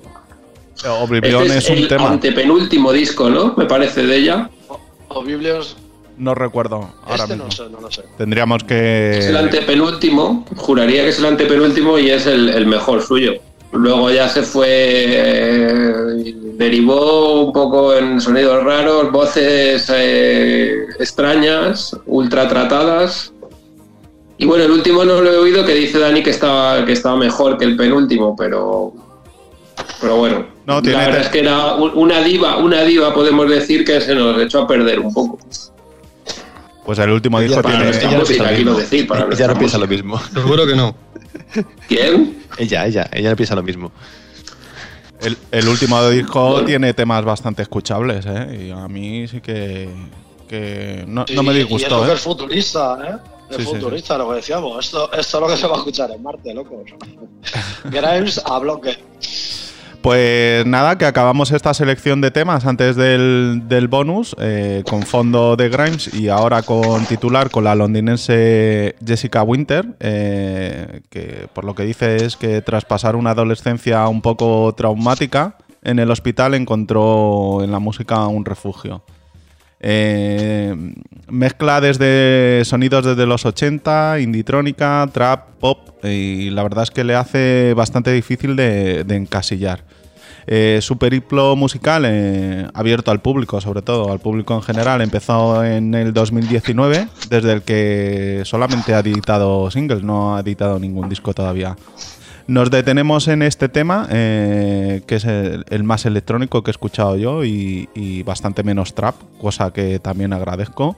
Oblivion 0.89 1.43
Este 1.45 1.59
es, 1.59 1.69
un 1.71 1.77
el 1.79 1.89
tema. 1.89 2.09
antepenúltimo 2.11 2.93
disco, 2.93 3.29
¿no? 3.29 3.55
Me 3.57 3.67
parece 3.67 4.07
de 4.07 4.17
ella. 4.17 4.51
O 5.09 5.23
Biblios. 5.23 5.77
No 6.17 6.35
recuerdo 6.35 6.91
ahora 7.05 7.25
Este 7.25 7.35
mismo. 7.35 7.45
no 7.47 7.51
sé, 7.51 7.63
no 7.71 7.81
lo 7.81 7.91
sé. 7.91 8.03
Tendríamos 8.19 8.63
Es 8.69 9.27
el 9.27 9.33
que... 9.33 9.39
antepenúltimo, 9.39 10.47
juraría 10.57 11.03
que 11.03 11.09
es 11.09 11.19
el 11.19 11.25
antepenúltimo 11.27 11.99
y 11.99 12.11
es 12.11 12.27
el, 12.27 12.49
el 12.51 12.67
mejor 12.67 13.03
suyo. 13.03 13.35
Luego 13.73 14.11
ya 14.11 14.29
se 14.29 14.43
fue, 14.43 14.67
eh, 14.69 16.35
derivó 16.55 17.43
un 17.43 17.53
poco 17.53 17.95
en 17.95 18.21
sonidos 18.21 18.63
raros, 18.65 19.13
voces 19.13 19.87
eh, 19.95 20.87
extrañas, 20.99 21.97
ultra 22.07 22.49
tratadas. 22.49 23.33
Y 24.39 24.47
bueno, 24.47 24.65
el 24.65 24.71
último 24.73 25.05
no 25.05 25.21
lo 25.21 25.33
he 25.33 25.37
oído 25.37 25.65
que 25.65 25.75
dice 25.75 25.99
Dani 25.99 26.23
que 26.23 26.31
estaba, 26.31 26.85
que 26.85 26.93
estaba 26.93 27.17
mejor 27.17 27.59
que 27.59 27.65
el 27.65 27.77
penúltimo, 27.77 28.35
pero, 28.37 28.93
pero 30.01 30.17
bueno. 30.17 30.47
No, 30.67 30.83
tiene- 30.83 30.99
la 30.99 31.05
verdad 31.07 31.21
es 31.23 31.29
que 31.29 31.41
era 31.41 31.75
un- 31.75 31.93
una 31.95 32.21
diva, 32.23 32.57
una 32.57 32.83
diva 32.83 33.15
podemos 33.15 33.49
decir 33.49 33.85
que 33.85 34.01
se 34.01 34.15
nos 34.15 34.41
echó 34.41 34.63
a 34.63 34.67
perder 34.67 34.99
un 34.99 35.13
poco. 35.15 35.39
Pues 36.85 36.99
el 36.99 37.11
último 37.11 37.39
disco 37.41 37.63
tiene... 37.63 37.91
ella 39.31 39.47
no 39.47 39.55
piensa 39.59 39.79
lo 39.79 39.87
mismo. 39.87 40.21
Seguro 40.35 40.67
que 40.67 40.75
no. 40.75 40.95
¿Quién? 41.89 42.43
Ella, 42.59 42.87
ella, 42.87 43.09
ella 43.13 43.37
piensa 43.37 43.55
lo 43.55 43.63
mismo. 43.63 43.93
El, 45.21 45.37
el 45.51 45.69
último 45.69 46.09
disco 46.09 46.65
tiene 46.65 46.95
temas 46.95 47.25
bastante 47.25 47.63
escuchables, 47.63 48.25
¿eh? 48.27 48.67
Y 48.69 48.71
a 48.71 48.89
mí 48.89 49.29
sí 49.29 49.41
que... 49.41 49.89
que 50.49 51.05
no, 51.07 51.25
no 51.35 51.43
me 51.43 51.53
Y- 51.53 51.57
Y 51.57 51.59
disgustó, 51.61 51.97
eso 51.99 52.05
que 52.05 52.11
¿eh? 52.11 52.15
es 52.15 52.21
futurista, 52.21 52.99
¿eh? 53.07 53.17
Es 53.51 53.57
Sí, 53.57 53.63
sí, 53.65 53.69
futurista, 53.69 54.17
lo 54.17 54.29
que 54.31 54.37
decíamos. 54.37 54.85
Esto, 54.87 55.13
esto 55.13 55.37
es 55.37 55.41
lo 55.43 55.49
que 55.49 55.57
se 55.57 55.67
va 55.67 55.75
a 55.75 55.79
escuchar 55.79 56.11
en 56.13 56.23
Marte, 56.23 56.55
locos. 56.55 56.83
Grimes 57.85 58.41
a 58.45 58.59
bloque. 58.61 58.97
Pues 60.03 60.65
nada, 60.65 60.97
que 60.97 61.05
acabamos 61.05 61.53
esta 61.53 61.75
selección 61.75 62.23
de 62.23 62.31
temas 62.31 62.65
antes 62.65 62.97
del, 62.97 63.65
del 63.67 63.87
bonus, 63.87 64.35
eh, 64.41 64.83
con 64.89 65.03
fondo 65.03 65.57
de 65.57 65.69
Grimes 65.69 66.15
y 66.15 66.29
ahora 66.29 66.63
con 66.63 67.05
titular 67.05 67.51
con 67.51 67.65
la 67.65 67.75
londinense 67.75 68.97
Jessica 69.05 69.43
Winter, 69.43 69.85
eh, 70.01 71.03
que 71.11 71.49
por 71.53 71.67
lo 71.67 71.75
que 71.75 71.85
dice 71.85 72.17
es 72.25 72.39
que 72.39 72.63
tras 72.63 72.87
pasar 72.87 73.15
una 73.15 73.33
adolescencia 73.33 74.09
un 74.09 74.23
poco 74.23 74.75
traumática 74.75 75.59
en 75.83 75.99
el 75.99 76.11
hospital 76.11 76.55
encontró 76.55 77.63
en 77.63 77.71
la 77.71 77.79
música 77.79 78.27
un 78.27 78.47
refugio. 78.47 79.03
Eh, 79.83 80.75
mezcla 81.29 81.81
desde 81.83 82.63
sonidos 82.65 83.05
desde 83.05 83.27
los 83.27 83.45
80, 83.45 84.21
inditrónica, 84.21 85.07
trap, 85.13 85.59
pop, 85.59 86.05
y 86.05 86.49
la 86.51 86.63
verdad 86.63 86.85
es 86.85 86.91
que 86.91 87.05
le 87.05 87.15
hace 87.15 87.75
bastante 87.75 88.13
difícil 88.13 88.57
de, 88.57 89.05
de 89.05 89.17
encasillar. 89.17 89.90
Eh, 90.47 90.79
su 90.83 90.99
musical, 91.57 92.05
eh, 92.07 92.67
abierto 92.75 93.11
al 93.11 93.21
público, 93.21 93.61
sobre 93.61 93.83
todo 93.83 94.11
al 94.11 94.21
público 94.21 94.55
en 94.55 94.63
general, 94.63 95.01
empezó 95.01 95.65
en 95.65 95.95
el 95.95 96.13
2019, 96.13 97.09
desde 97.29 97.53
el 97.53 97.63
que 97.63 98.43
solamente 98.45 98.95
ha 98.95 99.01
editado 99.01 99.71
singles, 99.71 100.03
no 100.03 100.37
ha 100.37 100.41
editado 100.41 100.79
ningún 100.79 101.09
disco 101.09 101.35
todavía. 101.35 101.77
Nos 102.51 102.69
detenemos 102.69 103.29
en 103.29 103.43
este 103.43 103.69
tema, 103.69 104.09
eh, 104.11 105.03
que 105.07 105.15
es 105.15 105.25
el, 105.25 105.85
más 105.85 106.05
electrónico 106.05 106.65
que 106.65 106.71
he 106.71 106.73
escuchado 106.73 107.17
yo 107.17 107.45
y, 107.45 107.89
y 107.95 108.25
bastante 108.25 108.65
menos 108.65 108.93
trap, 108.93 109.15
cosa 109.41 109.73
que 109.73 110.01
también 110.01 110.33
agradezco. 110.33 110.97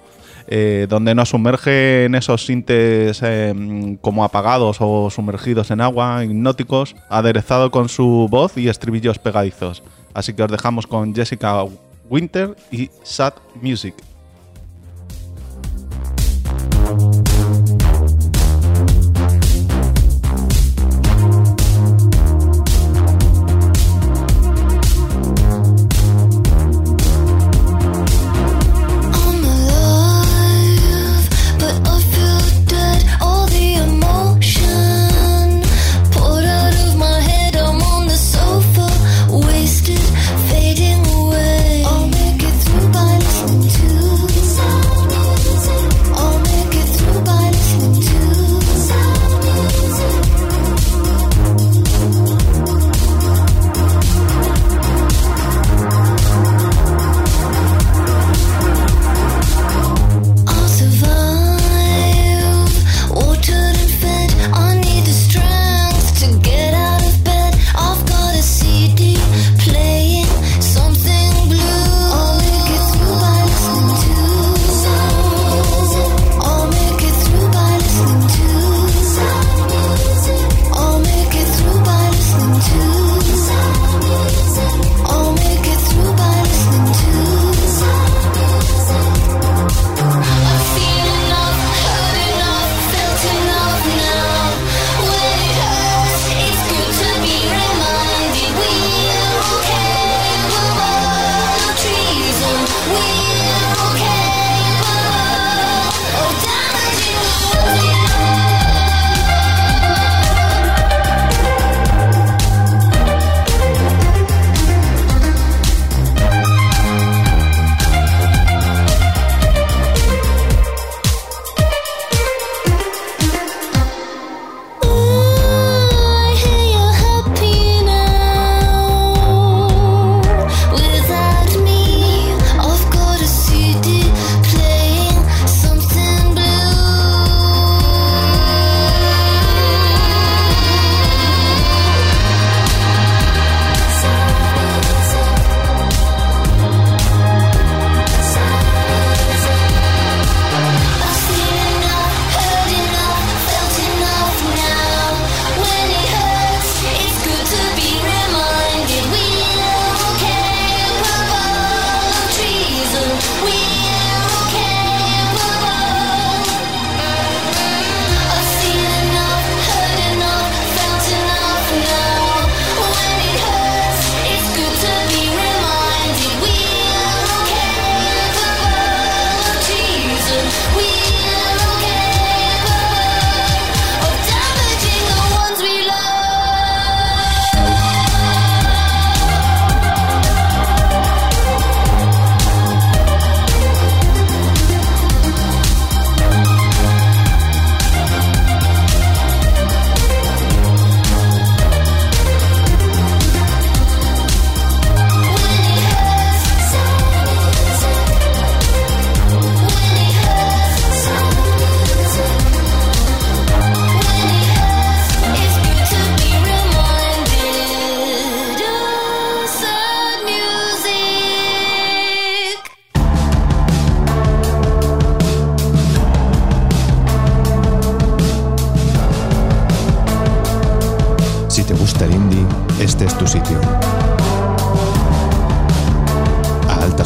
eh, 0.48 0.86
donde 0.88 1.14
nos 1.14 1.28
sumerge 1.28 2.06
en 2.06 2.14
esos 2.14 2.46
sintes 2.46 3.20
eh, 3.22 3.98
como 4.00 4.24
apagados 4.24 4.78
o 4.80 5.10
sumergidos 5.10 5.70
en 5.70 5.82
agua, 5.82 6.24
hipnóticos, 6.24 6.96
aderezado 7.10 7.70
con 7.70 7.90
su 7.90 8.28
voz 8.30 8.56
y 8.56 8.70
estribillos 8.70 9.18
pegadizos. 9.18 9.82
Así 10.14 10.32
que 10.32 10.44
os 10.44 10.50
dejamos 10.50 10.86
con 10.86 11.14
Jessica 11.14 11.64
Winter 12.08 12.56
y 12.70 12.88
Sad 13.02 13.34
Music. 13.60 13.94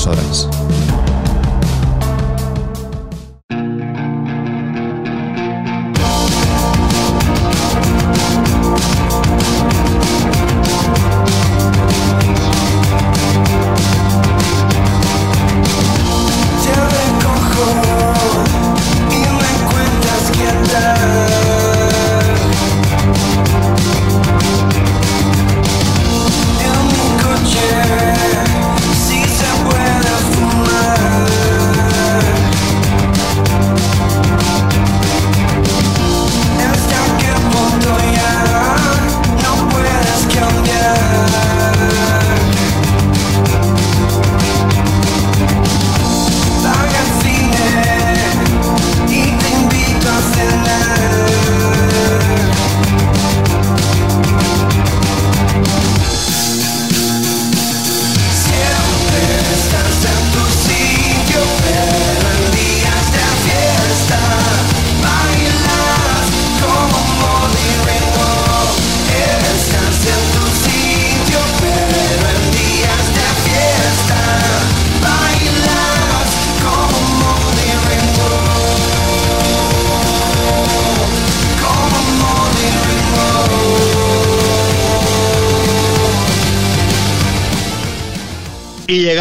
Horas. 0.05 0.47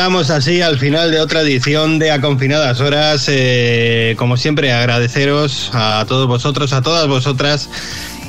Llegamos 0.05 0.29
así 0.29 0.61
al 0.61 0.77
final 0.77 1.09
de 1.09 1.19
otra 1.19 1.41
edición 1.41 1.97
de 1.97 2.11
A 2.11 2.21
Confinadas 2.21 2.79
Horas. 2.79 3.25
Eh, 3.27 4.13
como 4.19 4.37
siempre, 4.37 4.71
agradeceros 4.71 5.71
a 5.73 6.05
todos 6.07 6.27
vosotros, 6.27 6.73
a 6.73 6.83
todas 6.83 7.07
vosotras, 7.07 7.71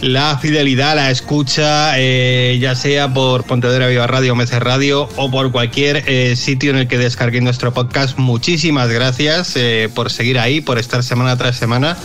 la 0.00 0.38
fidelidad, 0.38 0.96
la 0.96 1.10
escucha, 1.10 1.98
eh, 1.98 2.56
ya 2.62 2.74
sea 2.74 3.12
por 3.12 3.44
Pontevedra 3.44 3.88
Viva 3.88 4.06
Radio, 4.06 4.34
Mece 4.34 4.58
Radio 4.58 5.06
o 5.16 5.30
por 5.30 5.52
cualquier 5.52 6.02
eh, 6.06 6.34
sitio 6.36 6.70
en 6.70 6.78
el 6.78 6.88
que 6.88 6.96
descarguéis 6.96 7.44
nuestro 7.44 7.74
podcast. 7.74 8.16
Muchísimas 8.16 8.88
gracias 8.88 9.54
por 9.94 10.10
seguir 10.10 10.38
ahí, 10.38 10.62
por 10.62 10.78
estar 10.78 11.02
semana 11.02 11.36
tras 11.36 11.56
semana 11.56 11.98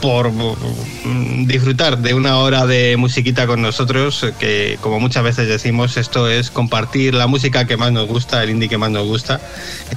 por 0.00 0.32
mm, 0.32 1.31
disfrutar 1.46 1.98
de 1.98 2.14
una 2.14 2.38
hora 2.38 2.66
de 2.66 2.96
musiquita 2.96 3.46
con 3.46 3.62
nosotros, 3.62 4.26
que 4.38 4.78
como 4.80 5.00
muchas 5.00 5.22
veces 5.24 5.48
decimos, 5.48 5.96
esto 5.96 6.28
es 6.28 6.50
compartir 6.50 7.14
la 7.14 7.26
música 7.26 7.66
que 7.66 7.76
más 7.76 7.92
nos 7.92 8.06
gusta, 8.08 8.42
el 8.42 8.50
indie 8.50 8.68
que 8.68 8.78
más 8.78 8.90
nos 8.90 9.06
gusta, 9.06 9.40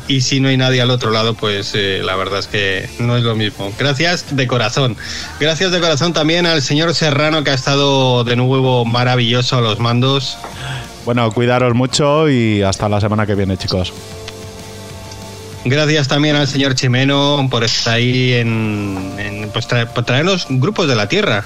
y 0.07 0.21
si 0.21 0.39
no 0.39 0.49
hay 0.49 0.57
nadie 0.57 0.81
al 0.81 0.91
otro 0.91 1.11
lado, 1.11 1.33
pues 1.33 1.71
eh, 1.75 2.01
la 2.03 2.15
verdad 2.15 2.39
es 2.39 2.47
que 2.47 2.89
no 2.99 3.17
es 3.17 3.23
lo 3.23 3.35
mismo. 3.35 3.71
Gracias 3.77 4.35
de 4.35 4.47
corazón. 4.47 4.97
Gracias 5.39 5.71
de 5.71 5.79
corazón 5.79 6.13
también 6.13 6.45
al 6.45 6.61
señor 6.61 6.93
Serrano 6.93 7.43
que 7.43 7.51
ha 7.51 7.55
estado 7.55 8.23
de 8.23 8.35
nuevo 8.35 8.85
maravilloso 8.85 9.57
a 9.57 9.61
los 9.61 9.79
mandos. 9.79 10.37
Bueno, 11.05 11.31
cuidaros 11.31 11.75
mucho 11.75 12.29
y 12.29 12.63
hasta 12.63 12.89
la 12.89 12.99
semana 12.99 13.25
que 13.25 13.35
viene, 13.35 13.57
chicos. 13.57 13.93
Gracias 15.65 16.07
también 16.07 16.35
al 16.35 16.47
señor 16.47 16.75
Chimeno 16.75 17.47
por 17.49 17.63
estar 17.63 17.95
ahí 17.95 18.33
en, 18.33 19.13
en- 19.17 19.49
pues 19.49 19.67
tra- 19.67 19.87
por 19.87 20.05
traernos 20.05 20.45
grupos 20.49 20.87
de 20.87 20.95
la 20.95 21.09
tierra. 21.09 21.43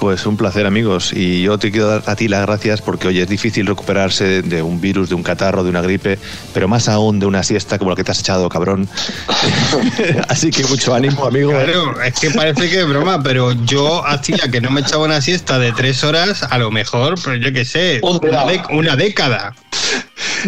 Pues 0.00 0.26
un 0.26 0.36
placer, 0.36 0.66
amigos. 0.66 1.12
Y 1.12 1.42
yo 1.42 1.58
te 1.58 1.70
quiero 1.70 1.86
dar 1.86 2.02
a 2.06 2.16
ti 2.16 2.28
las 2.28 2.42
gracias 2.42 2.82
porque, 2.82 3.08
oye, 3.08 3.22
es 3.22 3.28
difícil 3.28 3.66
recuperarse 3.66 4.42
de, 4.42 4.62
un 4.62 4.80
virus, 4.80 5.08
de 5.08 5.14
un 5.14 5.22
catarro, 5.22 5.64
de 5.64 5.70
una 5.70 5.80
gripe, 5.80 6.18
pero 6.52 6.68
más 6.68 6.88
aún 6.88 7.20
de 7.20 7.26
una 7.26 7.42
siesta 7.42 7.78
como 7.78 7.90
la 7.90 7.96
que 7.96 8.04
te 8.04 8.12
has 8.12 8.20
echado, 8.20 8.48
cabrón. 8.48 8.88
Así 10.28 10.50
que 10.50 10.64
mucho 10.64 10.94
ánimo, 10.94 11.26
amigo. 11.26 11.50
Claro, 11.50 12.02
es 12.02 12.14
que 12.14 12.30
parece 12.30 12.68
que 12.68 12.80
es 12.80 12.88
broma, 12.88 13.22
pero 13.22 13.52
yo 13.52 14.04
hacía 14.06 14.50
que 14.50 14.60
no 14.60 14.70
me 14.70 14.80
echaba 14.82 15.04
una 15.04 15.20
siesta 15.20 15.58
de 15.58 15.72
tres 15.72 16.04
horas, 16.04 16.42
a 16.42 16.58
lo 16.58 16.70
mejor, 16.70 17.14
pues 17.22 17.40
yo 17.40 17.52
qué 17.52 17.64
sé, 17.64 18.00
una, 18.02 18.44
una 18.70 18.96
década. 18.96 19.54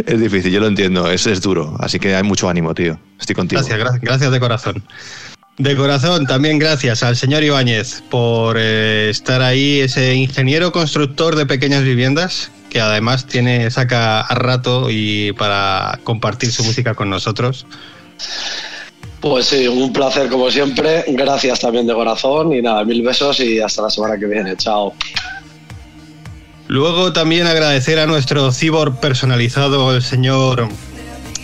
Es 0.04 0.20
difícil, 0.20 0.52
yo 0.52 0.60
lo 0.60 0.66
entiendo, 0.66 1.10
es, 1.10 1.26
es 1.26 1.40
duro. 1.40 1.76
Así 1.80 1.98
que 1.98 2.14
hay 2.14 2.22
mucho 2.22 2.48
ánimo, 2.48 2.74
tío. 2.74 2.98
Estoy 3.18 3.34
contigo. 3.34 3.60
Gracias, 3.60 3.78
gracias, 3.78 4.02
gracias 4.02 4.30
de 4.30 4.40
corazón. 4.40 4.84
De 5.58 5.74
corazón, 5.74 6.26
también 6.26 6.58
gracias 6.58 7.02
al 7.02 7.16
señor 7.16 7.42
Ibáñez 7.42 8.02
por 8.10 8.56
eh, 8.58 9.08
estar 9.08 9.40
ahí, 9.40 9.80
ese 9.80 10.14
ingeniero 10.14 10.70
constructor 10.70 11.34
de 11.34 11.46
pequeñas 11.46 11.82
viviendas 11.82 12.50
que 12.68 12.80
además 12.80 13.26
tiene 13.26 13.70
saca 13.70 14.20
a 14.20 14.34
rato 14.34 14.88
y 14.90 15.32
para 15.32 15.98
compartir 16.04 16.52
su 16.52 16.62
música 16.62 16.94
con 16.94 17.08
nosotros. 17.08 17.66
Pues 19.20 19.46
sí, 19.46 19.66
un 19.66 19.94
placer 19.94 20.28
como 20.28 20.50
siempre. 20.50 21.04
Gracias 21.08 21.60
también 21.60 21.86
de 21.86 21.94
corazón 21.94 22.52
y 22.52 22.60
nada, 22.60 22.84
mil 22.84 23.02
besos 23.02 23.40
y 23.40 23.58
hasta 23.58 23.82
la 23.82 23.90
semana 23.90 24.18
que 24.18 24.26
viene. 24.26 24.56
Chao. 24.56 24.92
Luego 26.68 27.14
también 27.14 27.46
agradecer 27.46 27.98
a 27.98 28.06
nuestro 28.06 28.52
cibor 28.52 28.96
personalizado, 28.96 29.94
el 29.94 30.02
señor 30.02 30.68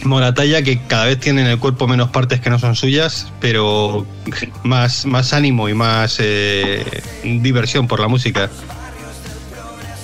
Moratalla, 0.04 0.62
que 0.62 0.80
cada 0.86 1.04
vez 1.06 1.20
tiene 1.20 1.42
en 1.42 1.46
el 1.46 1.58
cuerpo 1.58 1.86
menos 1.86 2.10
partes 2.10 2.40
que 2.40 2.50
no 2.50 2.58
son 2.58 2.74
suyas, 2.74 3.32
pero 3.40 4.04
más, 4.64 5.06
más 5.06 5.32
ánimo 5.32 5.68
y 5.68 5.74
más 5.74 6.16
eh, 6.18 6.84
diversión 7.22 7.86
por 7.86 8.00
la 8.00 8.08
música. 8.08 8.50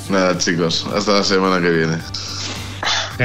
Nada, 0.09 0.39
chicos, 0.39 0.87
hasta 0.95 1.15
la 1.15 1.25
semana 1.25 1.61
que 1.61 1.71
viene. 1.71 1.97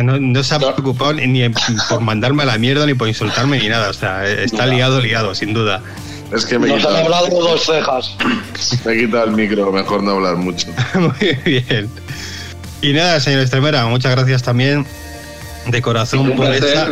No, 0.03 0.19
no 0.19 0.43
se 0.43 0.55
ha 0.55 0.59
preocupado 0.59 1.13
ni, 1.13 1.47
por 1.87 2.01
mandarme 2.01 2.43
a 2.43 2.47
la 2.47 2.57
mierda, 2.57 2.87
ni 2.87 2.95
por 2.95 3.07
insultarme, 3.07 3.59
ni 3.59 3.69
nada. 3.69 3.89
O 3.89 3.93
sea, 3.93 4.27
está 4.27 4.65
liado, 4.65 4.99
liado, 4.99 5.35
sin 5.35 5.53
duda. 5.53 5.81
Es 6.35 6.45
que 6.45 6.57
me 6.57 6.67
Nos 6.67 6.83
han 6.83 6.95
hablado 6.95 7.27
dos 7.29 7.63
cejas. 7.63 8.15
me 8.83 8.93
he 8.93 9.05
quitado 9.05 9.25
el 9.25 9.31
micro, 9.33 9.71
mejor 9.71 10.01
no 10.01 10.11
hablar 10.11 10.37
mucho. 10.37 10.67
Muy 10.95 11.33
bien. 11.45 11.87
Y 12.81 12.93
nada, 12.93 13.19
señor 13.19 13.41
Estremera, 13.41 13.85
muchas 13.85 14.11
gracias 14.13 14.41
también 14.41 14.85
de 15.67 15.81
corazón 15.81 16.31
por 16.33 16.53
esa, 16.53 16.89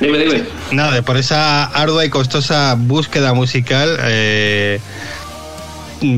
Dime, 0.00 0.18
dime. 0.18 0.42
nada, 0.72 1.00
por 1.02 1.16
esa 1.16 1.64
ardua 1.64 2.04
y 2.04 2.10
costosa 2.10 2.74
búsqueda 2.78 3.32
musical. 3.34 3.96
eh, 4.02 4.78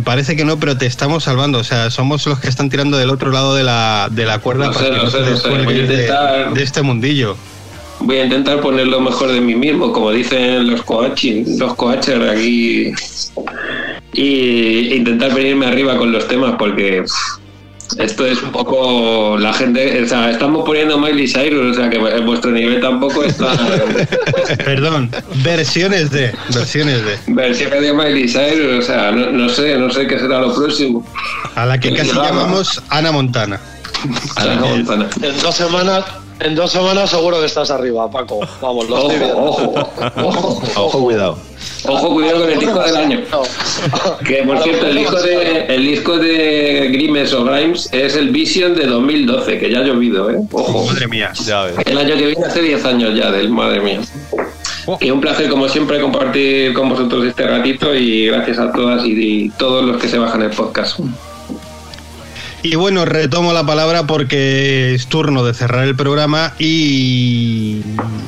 parece 0.05 0.35
que 0.37 0.45
no, 0.45 0.59
pero 0.59 0.77
te 0.77 0.87
estamos 0.87 1.25
salvando. 1.25 1.59
O 1.59 1.65
sea, 1.65 1.91
somos 1.91 2.27
los 2.27 2.41
que 2.41 2.49
están 2.49 2.69
tirando 2.71 2.97
del 2.97 3.11
otro 3.11 3.31
lado 3.31 3.55
de 3.55 3.63
la, 3.63 4.09
de 4.11 4.25
la 4.27 4.39
cuerda 4.41 4.73
sé, 4.73 4.79
para 4.81 4.91
que 4.99 5.05
no 5.05 5.11
sé, 5.11 5.37
sé. 5.37 5.49
de- 5.49 5.81
intentar- 5.83 6.53
de 6.55 6.63
este 6.63 6.83
mundillo. 6.83 7.37
Voy 8.01 8.17
a 8.19 8.25
intentar 8.25 8.61
poner 8.61 8.87
lo 8.87 9.01
mejor 9.01 9.33
de 9.33 9.41
mí 9.41 9.55
mismo, 9.57 9.93
como 9.93 10.11
dicen 10.13 10.71
los 10.71 10.83
coaches, 10.83 11.49
los 11.59 11.75
coaches 11.75 12.19
aquí. 12.31 12.93
Y 14.13 14.95
intentar 14.95 15.35
venirme 15.35 15.67
arriba 15.67 15.97
con 15.97 16.11
los 16.13 16.27
temas, 16.27 16.55
porque 16.59 17.03
pff, 17.03 17.39
esto 17.97 18.27
es 18.27 18.43
un 18.43 18.53
poco 18.53 19.39
la 19.39 19.53
gente. 19.53 20.03
O 20.03 20.07
sea, 20.07 20.31
estamos 20.31 20.65
poniendo 20.65 20.99
Miley 20.99 21.27
Cyrus, 21.27 21.77
o 21.77 21.81
sea, 21.81 21.91
que 21.91 21.99
vuestro 21.99 22.51
nivel 22.51 22.81
tampoco 22.81 23.25
está. 23.25 23.53
Perdón, 24.65 25.11
versiones 25.43 26.11
de. 26.11 26.33
Versiones 26.55 27.05
de. 27.05 27.19
Versiones 27.29 27.81
de 27.81 27.93
Miley 27.93 28.29
Cyrus, 28.29 28.85
o 28.85 28.87
sea, 28.87 29.11
no, 29.11 29.31
no 29.31 29.49
sé, 29.49 29.77
no 29.79 29.91
sé 29.91 30.07
qué 30.07 30.19
será 30.19 30.41
lo 30.41 30.55
próximo. 30.55 31.05
A 31.55 31.67
la 31.67 31.79
que 31.79 31.95
casi 31.95 32.13
llamamos 32.13 32.83
Ana 32.91 33.13
Montana. 33.13 33.61
A 34.37 34.45
la 34.45 34.55
Montana. 34.57 35.09
En 35.23 35.43
dos 35.43 35.55
semanas, 35.55 36.05
en 36.41 36.55
dos 36.55 36.71
semanas 36.71 37.11
seguro 37.11 37.41
que 37.41 37.47
estás 37.47 37.71
arriba, 37.71 38.11
Paco. 38.11 38.41
Vamos, 38.61 38.89
lo 38.89 38.99
estoy 38.99 39.19
viendo. 39.19 39.39
Ojo, 39.39 39.75
ojo, 40.17 40.63
Ojo, 40.77 41.05
cuidado. 41.05 41.39
Ojo, 41.87 42.15
cuidado 42.15 42.41
con 42.41 42.51
el 42.51 42.59
disco 42.59 42.81
del 42.81 42.97
año. 42.97 43.21
Que 44.25 44.43
por 44.43 44.63
cierto, 44.63 44.87
el 44.87 44.97
disco 44.97 45.21
de, 45.21 45.67
el 45.67 45.87
disco 45.87 46.17
de 46.17 46.89
Grimes 46.93 47.33
o 47.33 47.45
Grimes 47.45 47.89
es 47.93 48.17
el 48.17 48.31
Vision 48.31 48.75
de 48.75 48.87
2012, 48.87 49.59
que 49.59 49.71
ya 49.71 49.81
ha 49.81 49.83
llovido, 49.83 50.31
¿eh? 50.31 50.39
Ojo. 50.53 50.87
Madre 50.87 51.09
mía. 51.09 51.33
Ya 51.45 51.65
ves. 51.65 51.75
El 51.85 51.99
año 51.99 52.17
que 52.17 52.27
viene 52.27 52.47
hace 52.47 52.63
10 52.63 52.85
años 52.85 53.15
ya 53.15 53.31
del 53.31 53.51
madre 53.51 53.81
mía. 53.81 54.01
Y 55.01 55.11
un 55.11 55.21
placer, 55.21 55.49
como 55.51 55.69
siempre, 55.69 56.01
compartir 56.01 56.73
con 56.73 56.89
vosotros 56.89 57.27
este 57.27 57.47
ratito 57.47 57.95
y 57.95 58.27
gracias 58.27 58.59
a 58.59 58.73
todas 58.73 59.05
y, 59.05 59.13
y 59.13 59.51
todos 59.51 59.85
los 59.85 60.01
que 60.01 60.09
se 60.09 60.19
bajan 60.19 60.43
el 60.43 60.51
podcast. 60.51 60.99
Y 62.61 62.75
bueno, 62.75 63.05
retomo 63.05 63.53
la 63.53 63.65
palabra 63.65 64.05
porque 64.09 64.93
es 64.95 65.07
turno 65.07 65.45
de 65.45 65.55
cerrar 65.55 65.85
el 65.85 65.95
programa 65.95 66.55
y, 66.59 67.83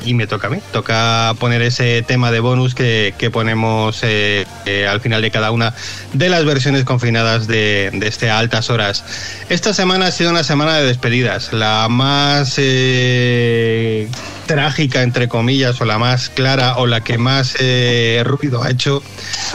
y 0.05 0.15
me 0.15 0.29
toca 0.29 0.47
a 0.47 0.51
mí. 0.51 0.59
Toca 0.73 1.35
poner 1.41 1.63
ese 1.63 2.03
tema 2.03 2.31
de 2.31 2.39
bonus 2.39 2.77
que, 2.77 3.13
que 3.19 3.31
ponemos 3.31 4.01
eh, 4.05 4.47
eh, 4.67 4.87
al 4.87 5.01
final 5.01 5.23
de 5.23 5.33
cada 5.33 5.51
una 5.51 5.75
de 6.13 6.29
las 6.29 6.45
versiones 6.45 6.85
confinadas 6.85 7.49
de, 7.49 7.91
de 7.93 8.07
este 8.07 8.31
a 8.31 8.39
altas 8.39 8.71
horas. 8.71 9.05
Esta 9.49 9.75
semana 9.75 10.07
ha 10.07 10.11
sido 10.13 10.31
una 10.31 10.45
semana 10.45 10.77
de 10.77 10.87
despedidas, 10.87 11.53
la 11.53 11.89
más 11.89 12.55
eh, 12.59 14.09
trágica, 14.51 15.03
entre 15.03 15.29
comillas, 15.29 15.81
o 15.81 15.85
la 15.85 15.97
más 15.99 16.29
clara, 16.29 16.79
o 16.79 16.87
la 16.89 17.05
que 17.05 17.19
más 17.19 17.55
eh, 17.61 18.21
ruido 18.25 18.65
ha 18.65 18.71
hecho, 18.71 19.01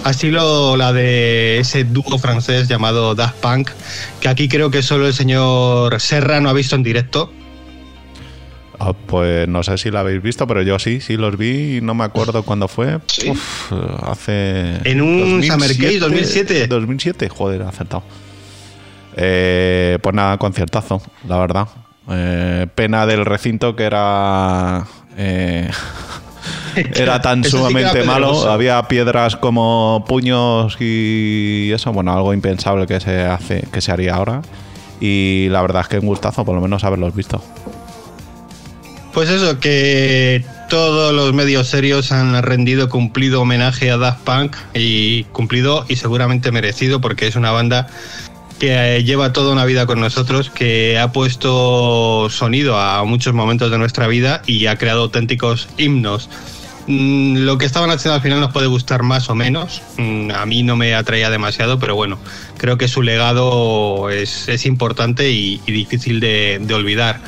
ha 0.05 0.13
sido 0.13 0.77
la 0.77 0.93
de 0.93 1.59
ese 1.59 1.83
dúo 1.83 2.17
francés 2.17 2.69
llamado 2.69 3.13
Daft 3.13 3.35
Punk, 3.41 3.71
que 4.21 4.29
aquí 4.29 4.47
creo 4.47 4.71
que 4.71 4.81
solo 4.81 5.05
el 5.05 5.13
señor 5.13 5.99
Serra 5.99 6.39
no 6.39 6.47
ha 6.47 6.53
visto 6.53 6.77
en 6.77 6.83
directo. 6.83 7.29
Ah, 8.79 8.93
pues 8.93 9.49
no 9.49 9.63
sé 9.63 9.77
si 9.77 9.91
lo 9.91 9.99
habéis 9.99 10.21
visto, 10.21 10.47
pero 10.47 10.61
yo 10.61 10.79
sí, 10.79 11.01
sí 11.01 11.17
los 11.17 11.37
vi 11.37 11.77
y 11.77 11.81
no 11.81 11.93
me 11.93 12.05
acuerdo 12.05 12.43
cuándo 12.43 12.69
fue. 12.69 12.95
Uf, 13.27 13.73
hace. 14.01 14.77
En 14.85 15.01
un 15.01 15.43
Summer 15.43 15.73
Games 15.73 15.99
2007. 15.99 16.67
2007, 16.67 17.27
joder, 17.27 17.63
acertado. 17.63 18.03
Eh, 19.17 19.97
pues 20.01 20.15
nada, 20.15 20.37
conciertazo, 20.37 21.01
la 21.27 21.37
verdad. 21.37 21.67
Eh, 22.09 22.67
pena 22.75 23.05
del 23.05 23.25
recinto 23.25 23.75
que 23.75 23.83
era. 23.83 24.85
eh, 25.17 25.69
era 26.95 27.21
tan 27.21 27.43
sí 27.43 27.51
sumamente 27.51 28.03
malo. 28.03 28.49
Había 28.49 28.83
piedras 28.87 29.35
como 29.35 30.03
puños 30.07 30.77
y 30.79 31.71
eso, 31.71 31.91
bueno, 31.93 32.13
algo 32.13 32.33
impensable 32.33 32.85
que 32.87 32.99
se 32.99 33.21
hace, 33.21 33.67
que 33.71 33.81
se 33.81 33.91
haría 33.91 34.15
ahora. 34.15 34.41
Y 34.99 35.47
la 35.49 35.61
verdad 35.61 35.81
es 35.83 35.87
que 35.87 35.99
un 35.99 36.07
gustazo, 36.07 36.45
por 36.45 36.55
lo 36.55 36.61
menos 36.61 36.83
haberlos 36.83 37.15
visto. 37.15 37.41
Pues 39.13 39.29
eso, 39.29 39.59
que 39.59 40.43
todos 40.69 41.13
los 41.13 41.33
medios 41.33 41.67
serios 41.67 42.11
han 42.11 42.41
rendido 42.43 42.89
cumplido 42.89 43.41
homenaje 43.41 43.89
a 43.91 43.97
Daft 43.97 44.21
Punk 44.23 44.55
y 44.73 45.23
cumplido 45.25 45.85
y 45.87 45.95
seguramente 45.95 46.51
merecido 46.51 46.99
porque 46.99 47.27
es 47.27 47.35
una 47.35 47.51
banda 47.51 47.87
que 48.59 48.97
eh, 48.97 49.03
lleva 49.03 49.33
toda 49.33 49.51
una 49.51 49.65
vida 49.65 49.85
con 49.85 49.99
nosotros, 49.99 50.49
que 50.49 50.97
ha 50.99 51.11
puesto 51.11 52.29
sonido 52.29 52.79
a 52.79 53.03
muchos 53.03 53.33
momentos 53.33 53.71
de 53.71 53.77
nuestra 53.77 54.07
vida 54.07 54.41
y 54.45 54.65
ha 54.67 54.77
creado 54.77 55.03
auténticos 55.03 55.67
himnos. 55.77 56.29
Mm, 56.87 57.39
Lo 57.39 57.57
que 57.57 57.65
estaban 57.65 57.89
haciendo 57.89 58.15
al 58.15 58.21
final 58.21 58.39
nos 58.39 58.51
puede 58.51 58.67
gustar 58.67 59.03
más 59.03 59.29
o 59.29 59.35
menos. 59.35 59.81
Mm, 59.97 60.31
A 60.31 60.45
mí 60.45 60.63
no 60.63 60.75
me 60.75 60.95
atraía 60.95 61.29
demasiado, 61.29 61.79
pero 61.79 61.95
bueno, 61.95 62.17
creo 62.57 62.77
que 62.77 62.87
su 62.87 63.01
legado 63.01 64.09
es, 64.09 64.65
importante 64.65 65.31
y, 65.31 65.61
difícil 65.65 66.19
de, 66.19 66.65
olvidar. 66.73 67.19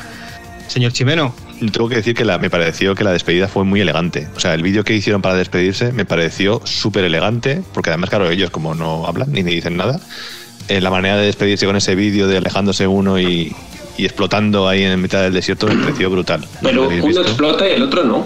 Señor 0.68 0.92
Chimeno, 0.92 1.34
Tengo 1.60 1.90
que 1.90 1.96
decir 1.96 2.14
que 2.14 2.24
la, 2.24 2.38
me 2.38 2.50
pareció 2.50 2.94
que 2.94 3.04
la 3.04 3.12
despedida 3.12 3.48
fue 3.48 3.64
muy 3.64 3.82
elegante. 3.82 4.28
O 4.36 4.40
sea, 4.40 4.54
el 4.54 4.62
vídeo 4.62 4.84
que 4.84 4.94
hicieron 4.94 5.22
para 5.22 5.36
despedirse 5.36 5.92
me 5.92 6.06
pareció 6.06 6.62
súper 6.66 7.04
elegante, 7.04 7.64
porque 7.74 7.90
además, 7.90 8.10
claro, 8.12 8.30
ellos 8.30 8.52
como 8.52 8.76
no 8.76 9.08
hablan 9.08 9.32
ni 9.32 9.42
dicen 9.42 9.76
nada, 9.76 10.00
eh, 10.68 10.82
la 10.82 10.90
manera 10.90 11.18
de 11.18 11.26
despedirse 11.26 11.66
con 11.66 11.76
ese 11.76 11.96
vídeo 11.96 12.28
de 12.28 12.38
alejándose 12.38 12.88
uno 12.88 13.20
y, 13.20 13.56
y 13.98 14.06
explotando 14.06 14.68
ahí 14.68 14.84
en 14.84 15.02
mitad 15.02 15.22
del 15.24 15.34
desierto 15.34 15.68
me 15.68 15.76
pareció 15.76 16.10
brutal. 16.10 16.46
Pero 16.62 16.74
¿Lo 16.74 16.84
habéis 16.86 17.00
uno 17.02 17.08
visto? 17.08 17.22
explota 17.24 17.68
y 17.68 17.72
el 17.74 17.84
otro 17.84 18.04
no. 18.04 18.26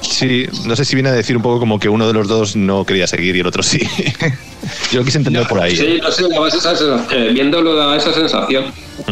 Sí, 0.00 0.46
no 0.64 0.76
sé 0.76 0.84
si 0.84 0.94
viene 0.94 1.08
a 1.08 1.12
decir 1.12 1.36
un 1.36 1.42
poco 1.42 1.58
como 1.58 1.78
que 1.78 1.88
uno 1.88 2.06
de 2.06 2.12
los 2.12 2.28
dos 2.28 2.56
no 2.56 2.84
quería 2.84 3.06
seguir 3.06 3.36
y 3.36 3.40
el 3.40 3.46
otro 3.46 3.62
sí. 3.62 3.80
Yo 4.92 5.00
lo 5.00 5.04
quise 5.04 5.18
entender 5.18 5.46
por 5.46 5.60
ahí. 5.60 5.76
Sí, 5.76 5.98
no 6.02 6.10
sé, 6.10 6.24
esa 6.26 6.50
sensación, 6.50 7.06
eh, 7.10 7.30
viéndolo 7.32 7.74
daba 7.74 7.96
esa 7.96 8.12
sensación. 8.12 8.64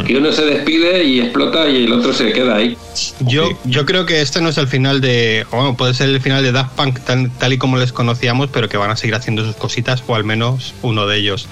Que 0.05 0.17
uno 0.17 0.33
se 0.33 0.45
despide 0.45 1.05
y 1.05 1.21
explota 1.21 1.69
y 1.69 1.85
el 1.85 1.93
otro 1.93 2.13
se 2.13 2.33
queda 2.33 2.57
ahí. 2.57 2.77
Yo, 3.21 3.51
yo 3.65 3.87
creo 3.87 4.05
que 4.05 4.21
este 4.21 4.41
no 4.41 4.49
es 4.49 4.59
el 4.59 4.67
final 4.67 5.01
de. 5.01 5.47
o 5.53 5.57
Bueno, 5.57 5.77
puede 5.77 5.95
ser 5.95 6.09
el 6.09 6.21
final 6.21 6.43
de 6.43 6.51
Daft 6.51 6.75
Punk 6.75 6.99
tal, 7.01 7.31
tal 7.39 7.53
y 7.53 7.59
como 7.59 7.77
les 7.77 7.93
conocíamos, 7.93 8.51
pero 8.53 8.69
que 8.69 8.77
van 8.77 8.91
a 8.91 8.97
seguir 8.97 9.15
haciendo 9.15 9.45
sus 9.45 9.55
cositas, 9.55 10.03
o 10.07 10.17
al 10.17 10.25
menos 10.25 10.75
uno 10.83 11.07
de 11.07 11.19
ellos. 11.19 11.49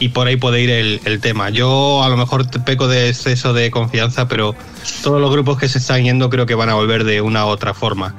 Y 0.00 0.08
por 0.08 0.26
ahí 0.26 0.36
puede 0.36 0.62
ir 0.62 0.70
el, 0.70 1.00
el 1.04 1.20
tema. 1.20 1.50
Yo 1.50 2.02
a 2.02 2.08
lo 2.08 2.16
mejor 2.16 2.50
te 2.50 2.58
peco 2.58 2.88
de 2.88 3.08
exceso 3.08 3.52
de 3.52 3.70
confianza, 3.70 4.26
pero 4.26 4.56
todos 5.02 5.20
los 5.20 5.30
grupos 5.30 5.58
que 5.58 5.68
se 5.68 5.78
están 5.78 6.04
yendo 6.04 6.28
creo 6.30 6.46
que 6.46 6.54
van 6.54 6.68
a 6.68 6.74
volver 6.74 7.04
de 7.04 7.20
una 7.20 7.46
u 7.46 7.48
otra 7.48 7.72
forma. 7.72 8.14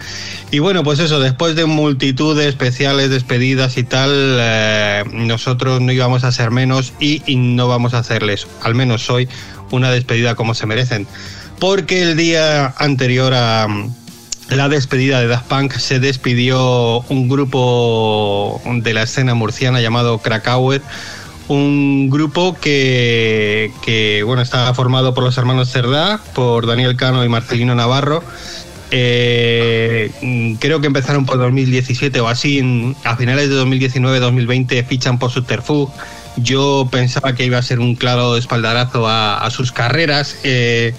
Y 0.50 0.60
bueno, 0.60 0.84
pues 0.84 1.00
eso, 1.00 1.20
después 1.20 1.56
de 1.58 1.66
multitud 1.66 2.38
de 2.38 2.48
especiales, 2.48 3.10
despedidas 3.10 3.78
y 3.78 3.84
tal, 3.84 4.12
eh, 4.14 5.04
nosotros 5.12 5.82
no 5.82 5.92
íbamos 5.92 6.24
a 6.24 6.32
ser 6.32 6.52
menos 6.52 6.94
y, 7.02 7.22
no 7.36 7.68
vamos 7.68 7.94
a 7.94 8.00
hacerles, 8.00 8.48
al 8.62 8.74
menos 8.74 9.10
hoy, 9.10 9.28
una 9.72 9.92
despedida 9.92 10.36
como 10.36 10.54
se 10.54 10.66
merecen. 10.66 11.06
Porque 11.60 12.02
el 12.02 12.16
día 12.16 12.74
anterior 12.78 13.34
a 13.34 13.68
mm, 13.68 13.94
la 14.52 14.70
despedida 14.70 15.20
de 15.20 15.28
Daft 15.28 15.48
Punk 15.48 15.74
se 15.74 16.00
despidió 16.00 17.02
un 17.10 17.28
grupo 17.28 18.62
de 18.66 18.94
la 18.94 19.04
escena 19.04 19.34
murciana 19.34 19.82
llamado 19.82 20.20
Krakauer, 20.20 20.82
un 21.50 22.10
grupo 22.10 22.56
que, 22.56 23.72
que, 23.82 24.24
bueno, 24.24 24.42
estaba 24.42 24.74
formado 24.74 25.14
por 25.14 25.26
los 25.26 25.38
hermanos 25.38 25.72
Cerdá, 25.72 26.22
por 26.34 26.68
Daniel 26.68 26.96
Cano 26.96 27.26
y 27.26 27.30
Marcelino 27.30 27.76
Navarro. 27.76 28.24
Eh, 28.92 30.12
mm, 30.22 30.54
creo 30.56 30.80
que 30.80 30.88
empezaron 30.88 31.26
por 31.26 31.38
2017 31.38 32.20
o 32.22 32.28
así, 32.28 32.96
a 33.04 33.16
finales 33.16 33.50
de 33.50 33.56
2019-2020 33.56 34.86
fichan 34.86 35.20
por 35.20 35.32
Subterfuge. 35.32 35.92
Yo 36.38 36.88
pensaba 36.92 37.34
que 37.34 37.46
iba 37.46 37.58
a 37.58 37.64
ser 37.64 37.80
un 37.80 37.96
claro 37.96 38.38
espaldarazo 38.38 39.08
a, 39.08 39.38
a 39.38 39.50
sus 39.50 39.72
carreras. 39.72 40.38
Eh, 40.44 40.94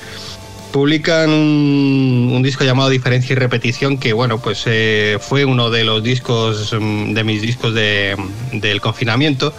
publican 0.72 1.30
un, 1.30 2.30
un 2.34 2.42
disco 2.42 2.64
llamado 2.64 2.90
Diferencia 2.90 3.32
y 3.32 3.36
Repetición, 3.36 3.98
que 3.98 4.12
bueno, 4.12 4.38
pues 4.38 4.64
eh, 4.66 5.18
fue 5.20 5.44
uno 5.44 5.70
de 5.70 5.84
los 5.84 6.02
discos, 6.02 6.74
mm, 6.78 7.14
de 7.14 7.24
mis 7.24 7.42
discos 7.42 7.74
de, 7.74 8.16
del 8.52 8.80
confinamiento. 8.80 9.52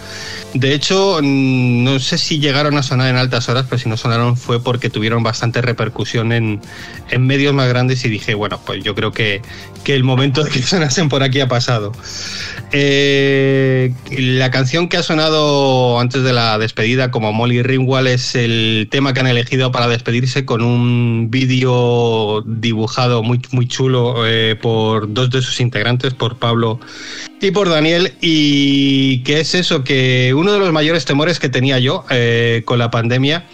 De 0.54 0.74
hecho, 0.74 1.20
mm, 1.22 1.84
no 1.84 1.98
sé 2.00 2.18
si 2.18 2.38
llegaron 2.40 2.76
a 2.76 2.82
sonar 2.82 3.08
en 3.08 3.16
altas 3.16 3.48
horas, 3.48 3.66
pero 3.68 3.80
si 3.80 3.88
no 3.88 3.96
sonaron 3.96 4.36
fue 4.36 4.62
porque 4.62 4.90
tuvieron 4.90 5.22
bastante 5.22 5.60
repercusión 5.62 6.32
en, 6.32 6.60
en 7.10 7.26
medios 7.26 7.54
más 7.54 7.68
grandes 7.68 8.04
y 8.04 8.08
dije, 8.08 8.34
bueno, 8.34 8.60
pues 8.64 8.82
yo 8.82 8.94
creo 8.94 9.12
que, 9.12 9.42
que 9.84 9.94
el 9.94 10.04
momento 10.04 10.42
de 10.42 10.50
que 10.50 10.62
sonasen 10.62 11.08
por 11.08 11.22
aquí 11.22 11.40
ha 11.40 11.48
pasado. 11.48 11.92
Eh, 12.72 13.92
la 14.10 14.50
canción 14.50 14.88
que 14.88 14.96
ha 14.96 15.02
sonado 15.02 15.98
antes 15.98 16.22
de 16.22 16.32
la 16.32 16.58
despedida, 16.58 17.10
como 17.10 17.32
Molly 17.32 17.62
Ringwald, 17.62 18.08
es 18.08 18.34
el 18.34 18.88
tema 18.90 19.12
que 19.12 19.20
han 19.20 19.26
elegido 19.26 19.72
para 19.72 19.88
despedirse 19.88 20.44
con 20.44 20.62
un 20.62 21.09
vídeo 21.30 22.42
dibujado 22.46 23.22
muy, 23.22 23.40
muy 23.52 23.66
chulo 23.66 24.26
eh, 24.26 24.56
por 24.60 25.12
dos 25.12 25.30
de 25.30 25.42
sus 25.42 25.60
integrantes, 25.60 26.14
por 26.14 26.36
Pablo 26.36 26.80
y 27.40 27.50
por 27.50 27.68
Daniel. 27.68 28.12
Y 28.20 29.22
que 29.24 29.40
es 29.40 29.54
eso, 29.54 29.84
que 29.84 30.32
uno 30.36 30.52
de 30.52 30.58
los 30.58 30.72
mayores 30.72 31.04
temores 31.04 31.38
que 31.38 31.48
tenía 31.48 31.78
yo 31.78 32.04
eh, 32.10 32.62
con 32.64 32.78
la 32.78 32.90
pandemia 32.90 33.44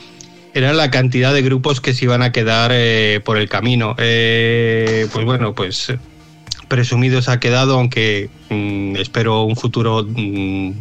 era 0.54 0.72
la 0.72 0.90
cantidad 0.90 1.34
de 1.34 1.42
grupos 1.42 1.80
que 1.80 1.94
se 1.94 2.04
iban 2.07 2.22
a 2.22 2.32
quedar 2.32 2.70
eh, 2.72 3.20
por 3.24 3.36
el 3.36 3.48
camino. 3.48 3.94
Pues 3.96 5.24
bueno, 5.24 5.54
pues 5.54 5.92
presumido 6.68 7.22
se 7.22 7.30
ha 7.30 7.40
quedado, 7.40 7.74
aunque 7.74 8.30
mm, 8.50 8.96
espero 8.96 9.44
un 9.44 9.57
futuro, 9.57 10.04
mm, 10.07 10.72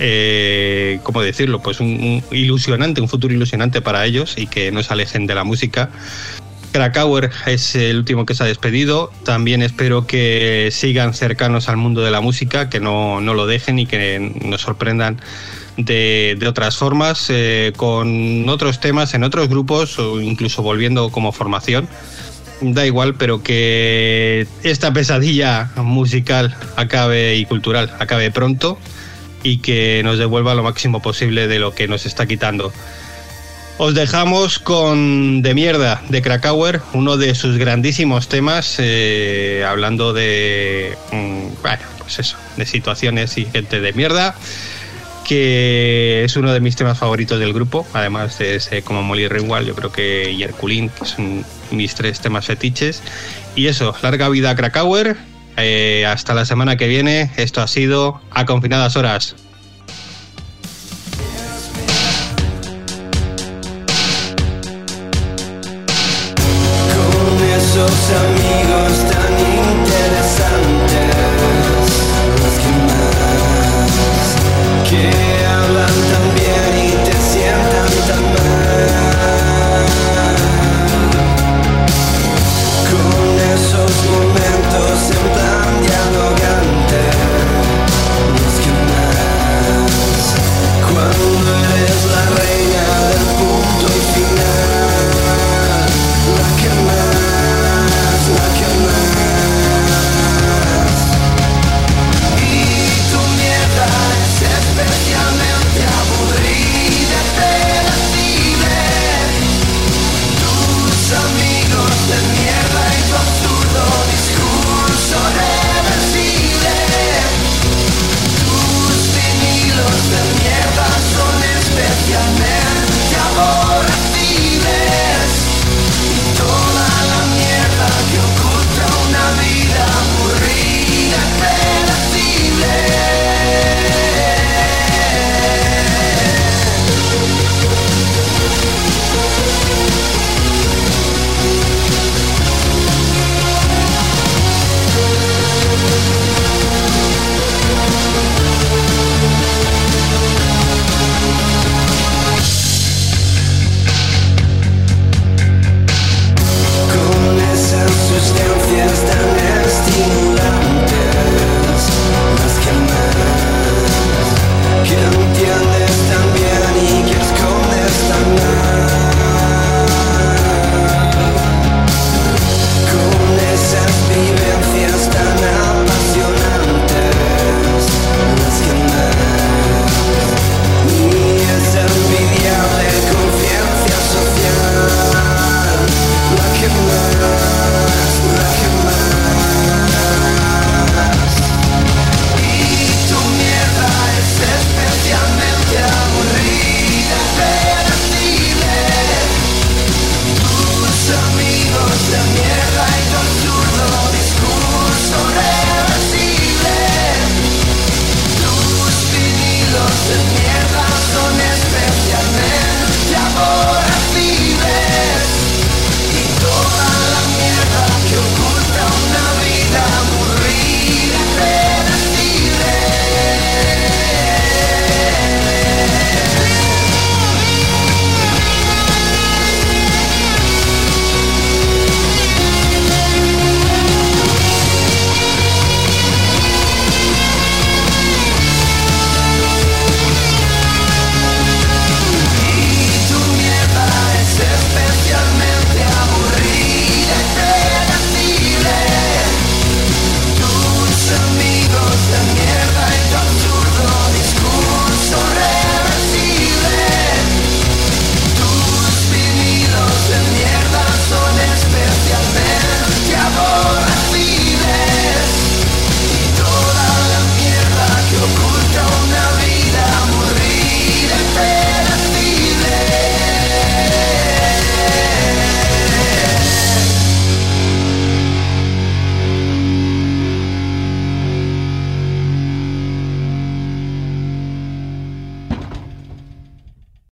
eh, 0.00 0.98
¿cómo 1.02 1.20
decirlo? 1.22 1.60
Pues 1.60 1.78
un, 1.78 2.22
un 2.30 2.36
ilusionante, 2.36 3.00
un 3.00 3.08
futuro 3.08 3.32
ilusionante 3.34 3.82
para 3.82 4.04
ellos 4.06 4.34
y 4.36 4.46
que 4.46 4.72
no 4.72 4.82
se 4.82 4.92
alejen 4.92 5.26
de 5.26 5.34
la 5.34 5.44
música. 5.44 5.90
Krakauer 6.72 7.30
es 7.46 7.74
el 7.74 7.98
último 7.98 8.24
que 8.24 8.34
se 8.34 8.44
ha 8.44 8.46
despedido. 8.46 9.12
También 9.24 9.62
espero 9.62 10.06
que 10.06 10.70
sigan 10.72 11.14
cercanos 11.14 11.68
al 11.68 11.76
mundo 11.76 12.00
de 12.00 12.10
la 12.10 12.20
música, 12.20 12.70
que 12.70 12.80
no, 12.80 13.20
no 13.20 13.34
lo 13.34 13.46
dejen 13.46 13.78
y 13.78 13.86
que 13.86 14.34
nos 14.44 14.62
sorprendan 14.62 15.20
de, 15.76 16.36
de 16.38 16.48
otras 16.48 16.76
formas, 16.76 17.26
eh, 17.28 17.72
con 17.76 18.48
otros 18.48 18.80
temas 18.80 19.14
en 19.14 19.24
otros 19.24 19.48
grupos 19.48 19.98
o 19.98 20.20
incluso 20.20 20.62
volviendo 20.62 21.10
como 21.10 21.32
formación. 21.32 21.88
Da 22.62 22.86
igual, 22.86 23.14
pero 23.14 23.42
que 23.42 24.46
esta 24.62 24.92
pesadilla 24.92 25.70
musical 25.76 26.54
acabe 26.76 27.36
y 27.36 27.46
cultural 27.46 27.90
acabe 27.98 28.30
pronto 28.30 28.78
y 29.42 29.58
que 29.58 30.02
nos 30.04 30.18
devuelva 30.18 30.54
lo 30.54 30.62
máximo 30.62 31.00
posible 31.02 31.48
de 31.48 31.58
lo 31.58 31.74
que 31.74 31.88
nos 31.88 32.06
está 32.06 32.26
quitando. 32.26 32.72
Os 33.82 33.94
dejamos 33.94 34.58
con 34.58 35.40
De 35.40 35.54
Mierda 35.54 36.02
de 36.10 36.20
Krakauer, 36.20 36.82
uno 36.92 37.16
de 37.16 37.34
sus 37.34 37.56
grandísimos 37.56 38.28
temas, 38.28 38.76
eh, 38.78 39.64
hablando 39.66 40.12
de, 40.12 40.98
mm, 41.12 41.62
bueno, 41.62 41.82
pues 41.98 42.18
eso, 42.18 42.36
de 42.58 42.66
situaciones 42.66 43.38
y 43.38 43.46
gente 43.46 43.80
de 43.80 43.94
mierda, 43.94 44.34
que 45.26 46.24
es 46.24 46.36
uno 46.36 46.52
de 46.52 46.60
mis 46.60 46.76
temas 46.76 46.98
favoritos 46.98 47.38
del 47.38 47.54
grupo, 47.54 47.86
además 47.94 48.38
de 48.38 48.56
ese 48.56 48.82
como 48.82 49.02
Molly 49.02 49.28
Ringwald, 49.28 49.66
yo 49.66 49.74
creo 49.74 49.90
que 49.90 50.30
y 50.30 50.44
que 50.44 51.04
son 51.06 51.44
mis 51.70 51.94
tres 51.94 52.20
temas 52.20 52.44
fetiches. 52.44 53.02
Y 53.56 53.68
eso, 53.68 53.96
larga 54.02 54.28
vida 54.28 54.50
a 54.50 54.56
Krakauer, 54.56 55.16
eh, 55.64 56.06
hasta 56.06 56.34
la 56.34 56.44
semana 56.44 56.76
que 56.76 56.88
viene, 56.88 57.30
esto 57.36 57.62
ha 57.62 57.66
sido 57.66 58.20
A 58.30 58.46
Confinadas 58.46 58.96
Horas. 58.96 59.36